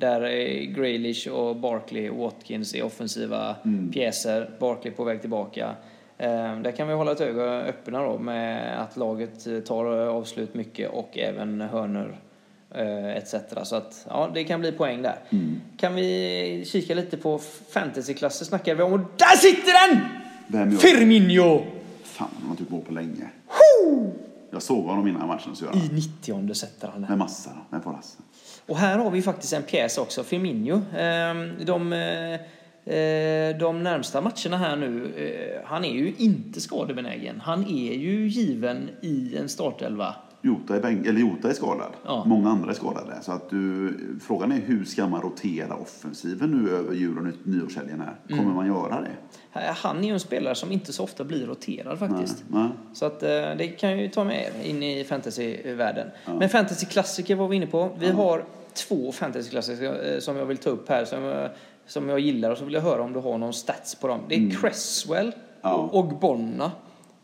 Där 0.00 0.22
eh, 0.22 0.60
Grealish 0.62 1.28
och 1.28 1.56
Barkley 1.56 2.08
och 2.08 2.16
Watkins 2.16 2.74
är 2.74 2.82
offensiva 2.82 3.56
Mm. 3.64 3.92
pjäser. 3.92 4.50
Barkley 4.58 4.92
på 4.92 5.04
väg 5.04 5.20
tillbaka. 5.20 5.74
Eh, 6.18 6.60
där 6.60 6.76
kan 6.76 6.88
vi 6.88 6.94
hålla 6.94 7.12
ett 7.12 7.20
öga 7.20 7.42
öppna 7.44 8.02
då 8.02 8.18
med 8.18 8.80
att 8.82 8.96
laget 8.96 9.46
eh, 9.46 9.58
tar 9.60 9.84
avslut 9.86 10.54
mycket 10.54 10.90
och 10.90 11.18
även 11.18 11.60
hörnor 11.60 12.16
etc. 13.16 13.34
Så 13.62 13.76
att 13.76 14.06
ja, 14.08 14.30
det 14.34 14.44
kan 14.44 14.60
bli 14.60 14.72
poäng 14.72 15.02
där. 15.02 15.16
Mm. 15.30 15.60
Kan 15.76 15.94
vi 15.94 16.64
kika 16.66 16.94
lite 16.94 17.16
på 17.16 17.38
fantasyklasser 17.70 18.44
snackar 18.44 18.74
vi 18.74 18.82
om 18.82 18.92
och 18.92 19.00
där 19.16 19.36
sitter 19.36 19.88
den! 19.94 20.00
Vem 20.46 20.76
Firmino! 20.78 21.62
Fan, 22.02 22.28
han 22.40 22.48
har 22.48 22.56
typ 22.56 22.68
på 22.70 22.80
på 22.80 22.92
länge. 22.92 23.30
Jag 24.50 24.62
såg 24.62 24.84
honom 24.84 25.08
innan 25.08 25.28
matchen 25.28 25.56
så 25.56 25.64
I 25.64 25.68
han. 25.68 25.78
90 25.94 26.54
sätter 26.54 26.88
han 26.88 27.00
den. 27.00 27.08
Med 27.10 27.18
massa 27.18 27.50
då, 27.50 27.76
med 27.76 27.84
på 27.84 27.90
Lasse. 27.92 28.18
Och 28.66 28.78
här 28.78 28.98
har 28.98 29.10
vi 29.10 29.22
faktiskt 29.22 29.52
en 29.52 29.62
pjäs 29.62 29.98
också, 29.98 30.24
Firmino. 30.24 30.82
Ehm, 30.96 31.52
de, 31.64 31.92
eh, 31.92 33.56
de 33.58 33.82
närmsta 33.82 34.20
matcherna 34.20 34.56
här 34.56 34.76
nu, 34.76 35.12
eh, 35.16 35.68
han 35.68 35.84
är 35.84 35.92
ju 35.92 36.14
inte 36.18 36.60
skadebenägen. 36.60 37.40
Han 37.40 37.66
är 37.66 37.94
ju 37.94 38.28
given 38.28 38.90
i 39.02 39.36
en 39.36 39.48
startelva. 39.48 40.14
Jota 40.42 40.76
är, 40.76 40.80
bänk, 40.80 41.06
eller 41.06 41.20
Jota 41.20 41.48
är 41.50 41.52
skadad. 41.52 41.92
Ja. 42.04 42.24
Många 42.26 42.50
andra 42.50 42.70
är 42.70 42.74
skadade. 42.74 43.18
Så 43.22 43.32
att 43.32 43.50
du, 43.50 43.94
frågan 44.22 44.52
är 44.52 44.56
hur 44.56 44.84
ska 44.84 45.06
man 45.06 45.22
rotera 45.22 45.74
offensiven 45.76 46.50
nu 46.50 46.70
över 46.70 46.94
jul 46.94 47.18
och 47.18 47.46
nyårshelgen 47.48 48.00
här? 48.00 48.16
Mm. 48.28 48.38
Kommer 48.38 48.54
man 48.54 48.66
göra 48.66 49.00
det? 49.00 49.10
Han 49.76 49.98
är 49.98 50.02
ju 50.08 50.12
en 50.12 50.20
spelare 50.20 50.54
som 50.54 50.72
inte 50.72 50.92
så 50.92 51.04
ofta 51.04 51.24
blir 51.24 51.46
roterad 51.46 51.98
faktiskt. 51.98 52.44
Nej. 52.48 52.68
Så 52.92 53.06
att 53.06 53.22
eh, 53.22 53.28
det 53.58 53.76
kan 53.80 53.98
ju 53.98 54.08
ta 54.08 54.24
med 54.24 54.50
in 54.64 54.82
i 54.82 55.04
fantasyvärlden. 55.04 56.08
Men 56.38 56.48
fantasyklassiker 56.48 57.36
var 57.36 57.48
vi 57.48 57.56
inne 57.56 57.66
på. 57.66 57.90
Vi 57.98 58.10
har 58.10 58.44
två 58.74 59.12
fantasyklassiker 59.12 60.14
eh, 60.14 60.20
som 60.20 60.36
jag 60.36 60.46
vill 60.46 60.58
ta 60.58 60.70
upp 60.70 60.88
här 60.88 61.04
som 61.04 61.22
jag, 61.22 61.50
som 61.86 62.08
jag 62.08 62.20
gillar 62.20 62.50
och 62.50 62.58
så 62.58 62.64
vill 62.64 62.74
jag 62.74 62.80
höra 62.82 63.02
om 63.02 63.12
du 63.12 63.20
har 63.20 63.38
någon 63.38 63.52
stats 63.52 63.94
på 63.94 64.08
dem. 64.08 64.20
Det 64.28 64.34
är 64.34 64.50
Cresswell 64.50 65.32
Ja. 65.62 65.74
och 65.74 65.98
Ogbonna 65.98 66.72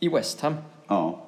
i 0.00 0.08
West 0.08 0.40
Ham. 0.40 0.54
Ja. 0.88 1.25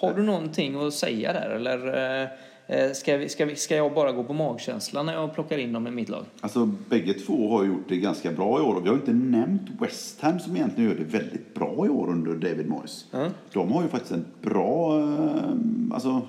Har 0.00 0.14
du 0.14 0.22
någonting 0.22 0.86
att 0.86 0.94
säga 0.94 1.32
där 1.32 1.50
eller 1.50 1.86
eh, 2.22 2.28
eh, 2.66 2.92
ska, 2.92 3.16
vi, 3.16 3.28
ska, 3.28 3.44
vi, 3.44 3.56
ska 3.56 3.76
jag 3.76 3.94
bara 3.94 4.12
gå 4.12 4.24
på 4.24 4.32
magkänslan 4.32 5.06
när 5.06 5.12
jag 5.12 5.34
plockar 5.34 5.58
in 5.58 5.72
dem 5.72 5.86
i 5.86 5.90
mitt 5.90 6.08
lag? 6.08 6.24
Alltså 6.40 6.66
bägge 6.66 7.14
två 7.14 7.50
har 7.50 7.64
gjort 7.64 7.88
det 7.88 7.96
ganska 7.96 8.32
bra 8.32 8.58
i 8.58 8.62
år. 8.62 8.80
Vi 8.80 8.88
har 8.88 8.96
inte 8.96 9.12
nämnt 9.12 9.62
West 9.80 10.20
Ham 10.20 10.40
som 10.40 10.56
egentligen 10.56 10.90
gör 10.90 10.96
det 10.96 11.04
väldigt 11.04 11.54
bra 11.54 11.86
i 11.86 11.88
år 11.88 12.10
under 12.10 12.34
David 12.34 12.68
Moyes. 12.68 13.06
Mm. 13.12 13.32
De 13.52 13.72
har 13.72 13.82
ju 13.82 13.88
faktiskt 13.88 14.12
en 14.12 14.26
bra, 14.42 14.98
eh, 15.00 15.50
alltså 15.92 16.22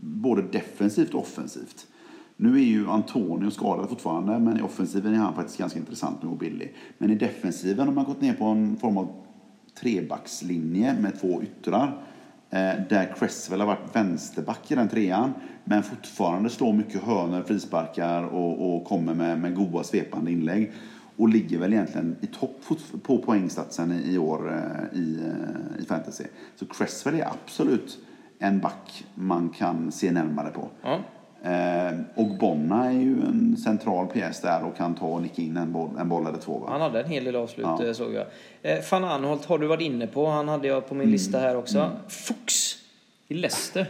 både 0.00 0.42
defensivt 0.42 1.14
och 1.14 1.20
offensivt. 1.20 1.86
Nu 2.36 2.54
är 2.54 2.64
ju 2.64 2.88
Antonio 2.88 3.50
skadad 3.50 3.88
fortfarande, 3.88 4.38
men 4.38 4.58
i 4.58 4.62
offensiven 4.62 5.14
är 5.14 5.18
han 5.18 5.34
faktiskt 5.34 5.58
ganska 5.58 5.78
intressant 5.78 6.22
nu 6.22 6.28
och 6.28 6.36
billig. 6.36 6.74
Men 6.98 7.10
i 7.10 7.14
defensiven 7.14 7.86
har 7.86 7.94
man 7.94 8.04
gått 8.04 8.20
ner 8.20 8.34
på 8.34 8.44
en 8.44 8.76
form 8.76 8.98
av 8.98 9.08
trebackslinje 9.80 10.96
med 11.00 11.20
två 11.20 11.42
yttrar. 11.42 12.02
Eh, 12.50 12.72
där 12.88 13.14
Cresswell 13.18 13.60
har 13.60 13.66
varit 13.66 13.96
vänsterback 13.96 14.70
i 14.70 14.74
den 14.74 14.88
trean. 14.88 15.34
Men 15.64 15.82
fortfarande 15.82 16.50
slår 16.50 16.72
mycket 16.72 17.02
hörnor, 17.02 17.42
frisparkar 17.42 18.22
och, 18.22 18.76
och 18.76 18.84
kommer 18.84 19.14
med, 19.14 19.40
med 19.40 19.54
goda 19.54 19.82
svepande 19.82 20.30
inlägg. 20.30 20.72
Och 21.16 21.28
ligger 21.28 21.58
väl 21.58 21.72
egentligen 21.72 22.16
i 22.20 22.26
topp 22.26 22.60
på 23.02 23.18
poängsatsen 23.18 23.92
i, 23.92 24.18
år 24.18 24.52
eh, 24.52 24.98
i, 24.98 25.20
eh, 25.24 25.82
i 25.82 25.86
fantasy. 25.86 26.24
Så 26.56 26.66
Cresswell 26.66 27.14
är 27.14 27.26
absolut 27.26 27.98
en 28.38 28.60
back 28.60 29.04
man 29.14 29.48
kan 29.48 29.92
se 29.92 30.12
närmare 30.12 30.50
på. 30.50 30.68
Mm. 30.84 31.00
Eh, 31.42 31.98
och 32.14 32.26
Bonna 32.28 32.86
är 32.86 32.92
ju 32.92 33.12
en 33.20 33.56
central 33.56 34.06
pjäs 34.06 34.40
där 34.40 34.64
och 34.64 34.76
kan 34.76 34.94
ta 34.94 35.06
och 35.06 35.22
nicka 35.22 35.42
in 35.42 35.56
en 35.56 35.72
boll, 35.72 35.90
en 36.00 36.08
boll 36.08 36.26
eller 36.26 36.38
två. 36.38 36.58
Va? 36.58 36.66
Han 36.70 36.80
hade 36.80 37.00
en 37.00 37.08
hel 37.10 37.24
del 37.24 37.36
avslut 37.36 37.66
Ja. 37.78 37.84
eh, 37.86 37.92
såg 37.92 38.12
jag. 38.14 38.26
Eh, 38.62 38.78
Van 38.90 39.04
Anholt 39.04 39.44
har 39.44 39.58
du 39.58 39.66
varit 39.66 39.80
inne 39.80 40.06
på. 40.06 40.26
Han 40.26 40.48
hade 40.48 40.68
jag 40.68 40.88
på 40.88 40.94
min 40.94 41.10
lista 41.10 41.38
här 41.38 41.56
också. 41.56 41.90
Fuchs 42.08 42.74
i 43.30 43.34
Leicester. 43.34 43.86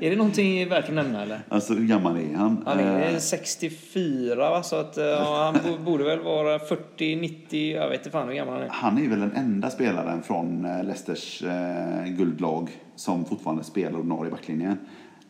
är 0.00 0.10
det 0.10 0.16
någonting 0.16 0.68
värt 0.68 0.88
att 0.88 0.94
nämna 0.94 1.22
eller? 1.22 1.40
Alltså 1.48 1.74
hur 1.74 1.86
gammal 1.86 2.16
är 2.16 2.34
han? 2.36 2.62
Han 2.66 2.78
är 2.78 3.12
Eh, 3.12 3.18
64 3.18 4.50
va? 4.50 4.62
Så 4.62 4.76
att 4.76 4.98
eh, 4.98 5.04
ja, 5.04 5.52
han 5.54 5.72
bo- 5.72 5.84
borde 5.90 6.04
väl 6.04 6.20
vara 6.20 6.58
40, 6.58 7.16
90, 7.16 7.72
jag 7.76 7.88
vet 7.88 7.98
inte 8.00 8.10
fan 8.10 8.28
hur 8.28 8.34
gammal 8.34 8.54
han 8.54 8.62
är. 8.62 8.68
Han 8.70 9.04
är 9.04 9.08
väl 9.08 9.20
den 9.20 9.32
enda 9.36 9.70
spelaren 9.70 10.22
från 10.22 10.64
eh, 10.64 10.84
Leicesters 10.84 11.42
eh, 11.42 12.04
guldlag 12.06 12.68
som 12.96 13.24
fortfarande 13.24 13.64
spelar 13.64 13.98
ordinarie 13.98 14.28
i 14.28 14.30
backlinjen. 14.30 14.78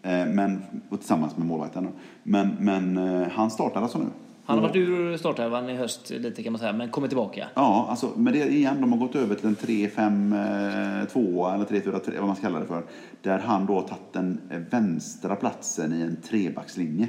Eh, 0.03 0.27
men, 0.27 0.63
och 0.89 0.99
tillsammans 0.99 1.37
med 1.37 1.47
målvakten. 1.47 1.89
Men, 2.23 2.57
men 2.61 2.97
eh, 2.97 3.29
han 3.29 3.51
startade 3.51 3.81
alltså 3.81 3.99
nu. 3.99 4.07
Han 4.45 4.59
har 4.59 4.69
varit 4.69 4.77
ur 4.77 5.17
startelvan 5.17 5.71
i 5.71 5.77
höst 5.77 6.11
lite 6.11 6.43
kan 6.43 6.53
man 6.53 6.61
säga, 6.61 6.73
men 6.73 6.91
kommer 6.91 7.09
tillbaka. 7.09 7.49
Ja, 7.55 7.87
alltså, 7.91 8.11
men 8.17 8.33
det 8.33 8.53
igen, 8.53 8.81
de 8.81 8.93
har 8.93 8.99
gått 8.99 9.17
över 9.17 9.35
till 9.35 9.47
en 9.47 9.57
3-5-2 9.57 11.55
eller 11.55 11.65
3-4-3, 11.65 12.19
vad 12.19 12.27
man 12.27 12.37
ska 12.37 12.47
kalla 12.47 12.61
det 12.61 12.67
för. 12.67 12.83
Där 13.23 13.39
han 13.39 13.67
då 13.67 13.75
har 13.75 13.83
tagit 13.83 14.13
den 14.13 14.41
eh, 14.51 14.59
vänstra 14.59 15.37
platsen 15.37 15.93
i 15.93 16.03
en 16.03 16.17
trebackslinje. 16.17 17.09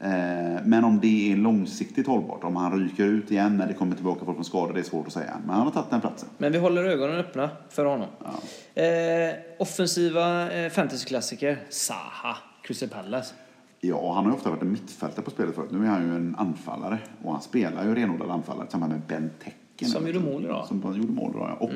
Eh, 0.00 0.62
men 0.64 0.84
om 0.84 1.00
det 1.00 1.32
är 1.32 1.36
långsiktigt 1.36 2.06
hållbart, 2.06 2.44
om 2.44 2.56
han 2.56 2.80
ryker 2.80 3.04
ut 3.04 3.30
igen 3.30 3.56
när 3.56 3.66
det 3.66 3.74
kommer 3.74 3.94
tillbaka 3.94 4.24
folk 4.24 4.36
från 4.36 4.44
skador, 4.44 4.74
det 4.74 4.80
är 4.80 4.84
svårt 4.84 5.06
att 5.06 5.12
säga. 5.12 5.36
Men 5.46 5.54
han 5.54 5.64
har 5.64 5.70
tagit 5.70 5.90
den 5.90 6.00
platsen. 6.00 6.28
Men 6.38 6.52
vi 6.52 6.58
håller 6.58 6.84
ögonen 6.84 7.16
öppna 7.16 7.50
för 7.70 7.84
honom. 7.84 8.08
Ja. 8.24 8.82
Eh, 8.82 9.34
offensiva 9.58 10.52
eh, 10.52 10.70
fantasyklassiker. 10.70 11.58
Saha, 11.68 12.36
Crystal 12.62 12.88
Palace. 12.88 13.34
Ja, 13.80 14.14
han 14.14 14.24
har 14.24 14.32
ju 14.32 14.36
ofta 14.36 14.50
varit 14.50 14.62
en 14.62 14.72
mittfältare 14.72 15.24
på 15.24 15.30
spelet 15.30 15.54
förut. 15.54 15.70
Nu 15.72 15.84
är 15.84 15.90
han 15.90 16.02
ju 16.08 16.16
en 16.16 16.34
anfallare. 16.38 16.98
Och 17.22 17.32
han 17.32 17.42
spelar 17.42 17.84
ju 17.84 17.94
renodlad 17.94 18.30
anfallare 18.30 18.66
tillsammans 18.66 18.92
med 18.92 19.00
Ben 19.00 19.30
Tekken. 19.44 19.88
Som 19.88 20.06
gjorde 20.06 20.18
mål 20.20 20.44
idag. 20.44 20.66
Som 20.66 20.96
gjorde 20.96 21.12
mål 21.12 21.30
idag, 21.34 21.56
ja. 21.60 21.66
Och 21.66 21.70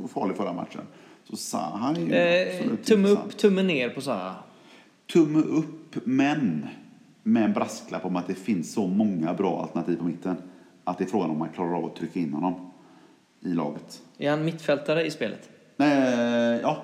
var 0.00 0.08
farlig 0.08 0.36
förra 0.36 0.52
matchen. 0.52 0.80
Så 1.30 1.36
Zaha 1.36 1.90
är 1.90 2.00
ju 2.00 2.14
Eh, 2.14 2.76
tumme 2.76 3.08
upp, 3.08 3.36
tumme 3.36 3.62
ner 3.62 3.88
på 3.88 4.00
Zaha. 4.00 4.34
Tumme 5.12 5.38
upp, 5.38 5.96
men 6.04 6.66
med 7.22 7.44
en 7.44 7.52
brasklapp 7.52 8.04
om 8.04 8.16
att 8.16 8.26
det 8.26 8.34
finns 8.34 8.72
så 8.72 8.86
många 8.86 9.34
bra 9.34 9.62
alternativ 9.62 9.96
på 9.96 10.04
mitten. 10.04 10.36
Att 10.84 10.98
det 10.98 11.04
är 11.04 11.08
frågan 11.08 11.30
om 11.30 11.38
man 11.38 11.48
klarar 11.48 11.74
av 11.76 11.84
att 11.84 11.96
trycka 11.96 12.20
in 12.20 12.32
honom 12.32 12.70
i 13.40 13.48
laget. 13.48 14.02
Är 14.18 14.30
han 14.30 14.44
mittfältare 14.44 15.06
i 15.06 15.10
spelet? 15.10 15.48
Nej, 15.76 16.58
ja, 16.62 16.82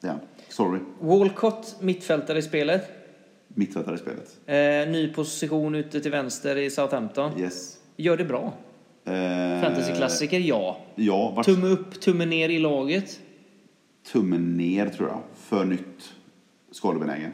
det 0.00 0.06
är 0.06 0.10
han. 0.10 0.20
Sorry. 0.48 0.80
Walcott, 1.00 1.76
mittfältare 1.80 2.38
i 2.38 2.42
spelet. 2.42 2.90
Mittfältare 3.48 3.94
i 3.94 3.98
spelet. 3.98 4.38
Eh, 4.46 4.92
ny 4.92 5.12
position 5.14 5.74
ute 5.74 6.00
till 6.00 6.10
vänster 6.10 6.56
i 6.56 6.70
Southampton. 6.70 7.40
Yes. 7.40 7.78
Gör 7.96 8.16
det 8.16 8.24
bra. 8.24 8.52
Eh, 9.04 9.60
Fantasyklassiker, 9.62 10.40
ja. 10.40 10.76
Ja, 10.94 11.32
vart 11.36 11.46
Tumme 11.46 11.66
upp, 11.66 12.00
tumme 12.00 12.26
ner 12.26 12.48
i 12.48 12.58
laget. 12.58 13.20
tummen 14.12 14.56
ner 14.56 14.88
tror 14.88 15.08
jag. 15.08 15.20
För 15.34 15.64
nytt. 15.64 16.14
Skadebenägen. 16.70 17.32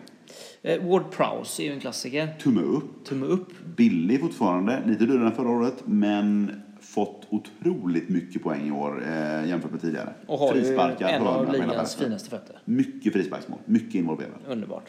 Eh, 0.62 0.82
Ward 0.84 1.10
Prowse 1.10 1.62
är 1.62 1.64
ju 1.66 1.72
en 1.72 1.80
klassiker. 1.80 2.28
Tumme 2.42 2.60
upp. 2.62 3.04
Tumme 3.04 3.26
upp. 3.26 3.48
Billig 3.76 4.20
fortfarande. 4.20 4.82
Lite 4.86 5.04
dyrare 5.06 5.26
än 5.26 5.32
förra 5.34 5.48
året. 5.50 5.82
Men 5.84 6.60
fått 6.80 7.26
otroligt 7.30 8.08
mycket 8.08 8.42
poäng 8.42 8.68
i 8.68 8.70
år 8.70 9.02
eh, 9.06 9.48
jämfört 9.48 9.70
med 9.70 9.80
tidigare. 9.80 10.12
Och 10.26 10.38
har 10.38 10.52
Frisparkar, 10.52 11.08
en 11.08 11.22
av 11.22 11.52
ligans 11.52 11.96
finaste 11.96 12.30
fötter. 12.30 12.58
Mycket 12.64 13.12
frisparksmål. 13.12 13.58
Mycket 13.64 13.94
involverad. 13.94 14.38
Underbart. 14.46 14.84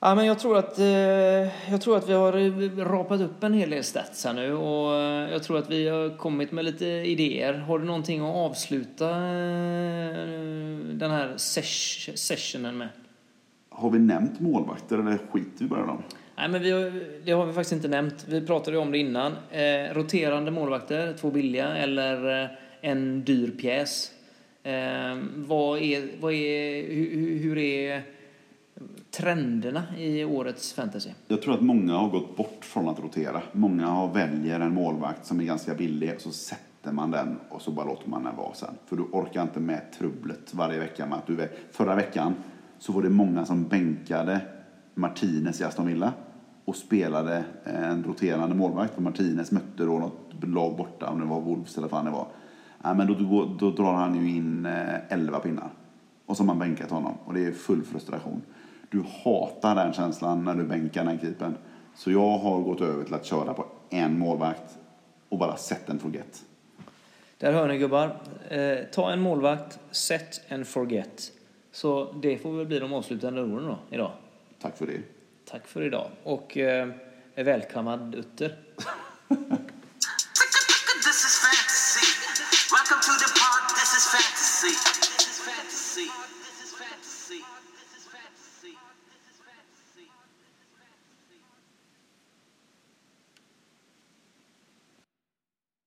Ja, 0.00 0.14
men 0.14 0.26
jag, 0.26 0.38
tror 0.38 0.58
att, 0.58 0.78
eh, 0.78 0.86
jag 1.70 1.80
tror 1.80 1.96
att 1.96 2.08
vi 2.08 2.12
har 2.12 2.36
eh, 2.36 2.76
rapat 2.84 3.20
upp 3.20 3.42
en 3.44 3.54
hel 3.54 3.70
del 3.70 3.84
stats 3.84 4.24
här 4.24 4.32
nu 4.32 4.52
och 4.54 4.94
eh, 4.94 5.30
jag 5.32 5.42
tror 5.42 5.58
att 5.58 5.70
vi 5.70 5.88
har 5.88 6.16
kommit 6.16 6.52
med 6.52 6.64
lite 6.64 6.86
idéer. 6.86 7.54
Har 7.54 7.78
du 7.78 7.84
någonting 7.84 8.20
att 8.20 8.36
avsluta 8.36 9.08
eh, 9.10 10.14
den 10.92 11.10
här 11.10 11.32
sesh- 11.36 12.16
sessionen 12.16 12.78
med? 12.78 12.88
Har 13.78 13.90
vi 13.90 13.98
nämnt 13.98 14.40
målvakter 14.40 14.98
eller 14.98 15.18
skiter 15.30 15.64
vi 15.64 15.66
bara 15.66 15.84
i 15.84 15.86
dem? 15.86 16.02
Nej, 16.36 16.48
men 16.48 16.62
vi 16.62 16.70
har, 16.70 16.92
det 17.24 17.32
har 17.32 17.46
vi 17.46 17.52
faktiskt 17.52 17.72
inte 17.72 17.88
nämnt. 17.88 18.24
Vi 18.28 18.46
pratade 18.46 18.76
ju 18.76 18.82
om 18.82 18.92
det 18.92 18.98
innan. 18.98 19.32
Eh, 19.50 19.94
roterande 19.94 20.50
målvakter, 20.50 21.14
två 21.20 21.30
billiga 21.30 21.76
eller 21.76 22.42
eh, 22.42 22.50
en 22.80 23.24
dyr 23.24 23.50
pjäs. 23.50 24.12
Eh, 24.62 24.72
vad 25.34 25.78
är, 25.78 26.20
vad 26.20 26.32
är, 26.32 26.86
hur, 26.94 27.38
hur 27.38 27.58
är 27.58 28.02
trenderna 29.10 29.82
i 29.98 30.24
årets 30.24 30.72
fantasy? 30.72 31.10
Jag 31.28 31.42
tror 31.42 31.54
att 31.54 31.62
många 31.62 31.94
har 31.94 32.08
gått 32.08 32.36
bort 32.36 32.64
från 32.64 32.88
att 32.88 32.98
rotera. 32.98 33.42
Många 33.52 33.86
har 33.86 34.14
väljer 34.14 34.60
en 34.60 34.74
målvakt 34.74 35.26
som 35.26 35.40
är 35.40 35.44
ganska 35.44 35.74
billig 35.74 36.14
och 36.14 36.20
så 36.20 36.30
sätter 36.30 36.92
man 36.92 37.10
den 37.10 37.36
och 37.48 37.62
så 37.62 37.70
bara 37.70 37.86
låter 37.86 38.08
man 38.10 38.24
den 38.24 38.36
vara 38.36 38.54
sen. 38.54 38.74
För 38.86 38.96
du 38.96 39.02
orkar 39.02 39.42
inte 39.42 39.60
med 39.60 39.92
trubblet 39.98 40.54
varje 40.54 40.78
vecka 40.78 41.06
med 41.06 41.18
att 41.18 41.26
du. 41.26 41.48
Förra 41.72 41.94
veckan 41.94 42.34
så 42.78 42.92
var 42.92 43.02
det 43.02 43.10
många 43.10 43.44
som 43.44 43.68
bänkade 43.68 44.40
Martinez 44.94 45.60
i 45.60 45.64
Aston 45.64 45.86
Villa 45.86 46.12
och 46.64 46.76
spelade 46.76 47.44
en 47.64 48.04
roterande 48.04 48.54
målvakt. 48.54 48.94
För 48.94 49.02
Martinez 49.02 49.52
mötte 49.52 49.84
då 49.84 49.98
något 49.98 50.44
lag 50.44 50.76
borta, 50.76 51.10
om 51.10 51.20
det 51.20 51.26
var 51.26 51.40
Wolves 51.40 51.78
eller 51.78 51.88
vad 51.88 52.04
det 52.04 52.10
var. 52.10 52.26
Ja, 52.82 52.94
men 52.94 53.06
då, 53.06 53.14
då, 53.14 53.56
då 53.58 53.70
drar 53.70 53.92
han 53.92 54.14
ju 54.14 54.36
in 54.36 54.66
eh, 54.66 55.12
11 55.12 55.38
pinnar. 55.38 55.70
Och 56.26 56.36
så 56.36 56.42
har 56.42 56.46
man 56.46 56.58
bänkat 56.58 56.90
honom. 56.90 57.14
Och 57.24 57.34
det 57.34 57.46
är 57.46 57.52
full 57.52 57.82
frustration. 57.82 58.42
Du 58.90 59.04
hatar 59.24 59.74
den 59.74 59.92
känslan 59.92 60.44
när 60.44 60.54
du 60.54 60.64
bänkar 60.64 61.04
den 61.04 61.18
keepern. 61.18 61.54
Så 61.94 62.10
jag 62.10 62.38
har 62.38 62.60
gått 62.60 62.80
över 62.80 63.04
till 63.04 63.14
att 63.14 63.24
köra 63.24 63.54
på 63.54 63.66
en 63.90 64.18
målvakt 64.18 64.78
och 65.28 65.38
bara 65.38 65.56
set 65.56 65.90
and 65.90 66.00
forget. 66.00 66.42
Där 67.38 67.52
hör 67.52 67.68
ni 67.68 67.78
gubbar. 67.78 68.16
Eh, 68.48 68.78
ta 68.92 69.12
en 69.12 69.20
målvakt, 69.20 69.78
set 69.90 70.52
and 70.52 70.66
forget. 70.66 71.32
Så 71.78 72.12
det 72.12 72.38
får 72.38 72.52
väl 72.52 72.66
bli 72.66 72.78
de 72.78 72.92
avslutande 72.92 73.42
orden 73.42 73.66
då, 73.66 73.78
idag. 73.90 74.12
Tack 74.60 74.76
för 74.76 74.86
det. 74.86 75.00
Tack 75.44 75.66
för 75.66 75.82
idag 75.82 76.10
och 76.22 76.56
eh, 76.56 76.88
välkammad 77.34 78.14
Utter. 78.14 78.56